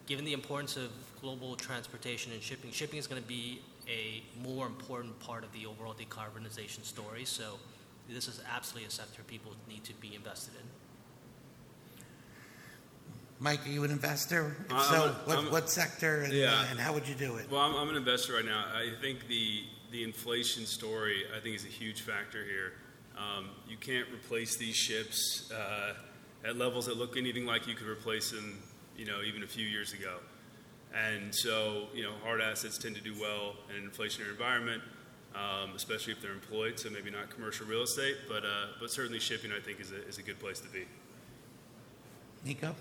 [0.07, 4.67] given the importance of global transportation and shipping, shipping is going to be a more
[4.67, 7.25] important part of the overall decarbonization story.
[7.25, 7.59] So
[8.09, 10.67] this is absolutely a sector people need to be invested in.
[13.39, 14.57] Mike, are you an investor?
[14.67, 16.55] If Uh, so, I'm a- what, what sector and, Yeah.
[16.55, 17.51] uh, and how would you do it?
[17.51, 18.65] Well, I'm, I'm an investor right now.
[18.75, 22.73] I think the the inflation story I think is a huge factor here.
[23.17, 25.95] Um, you can't replace these ships uh,
[26.47, 28.59] at levels that look anything like you could replace them,
[28.97, 30.19] you know, even a few years ago.
[30.95, 34.83] And so, you know, hard assets tend to do well in an inflationary environment,
[35.35, 36.79] um, especially if they're employed.
[36.79, 40.07] So maybe not commercial real estate, but uh, but certainly shipping I think is a,
[40.07, 40.85] is a good place to be.
[42.45, 42.75] Nico?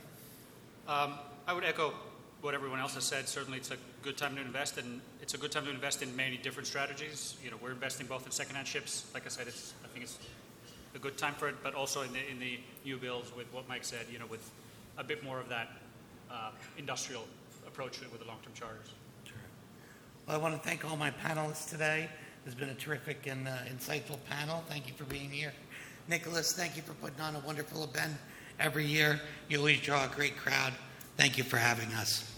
[0.87, 1.15] Um,
[1.47, 1.93] I would echo
[2.41, 3.27] what everyone else has said.
[3.27, 6.15] Certainly, it's a good time to invest, and it's a good time to invest in
[6.15, 7.35] many different strategies.
[7.43, 9.05] You know, we're investing both in secondhand ships.
[9.13, 10.19] Like I said, it's I think it's
[10.95, 13.67] a good time for it, but also in the in the new builds with what
[13.67, 14.05] Mike said.
[14.11, 14.49] You know, with
[14.97, 15.69] a bit more of that
[16.31, 17.25] uh, industrial
[17.67, 18.93] approach with the long-term charters.
[20.27, 22.09] Well, I want to thank all my panelists today.
[22.45, 24.63] It's been a terrific and uh, insightful panel.
[24.67, 25.53] Thank you for being here.
[26.07, 28.13] Nicholas, thank you for putting on a wonderful event
[28.59, 29.19] every year.
[29.49, 30.73] You always draw a great crowd.
[31.17, 32.34] Thank you for having us.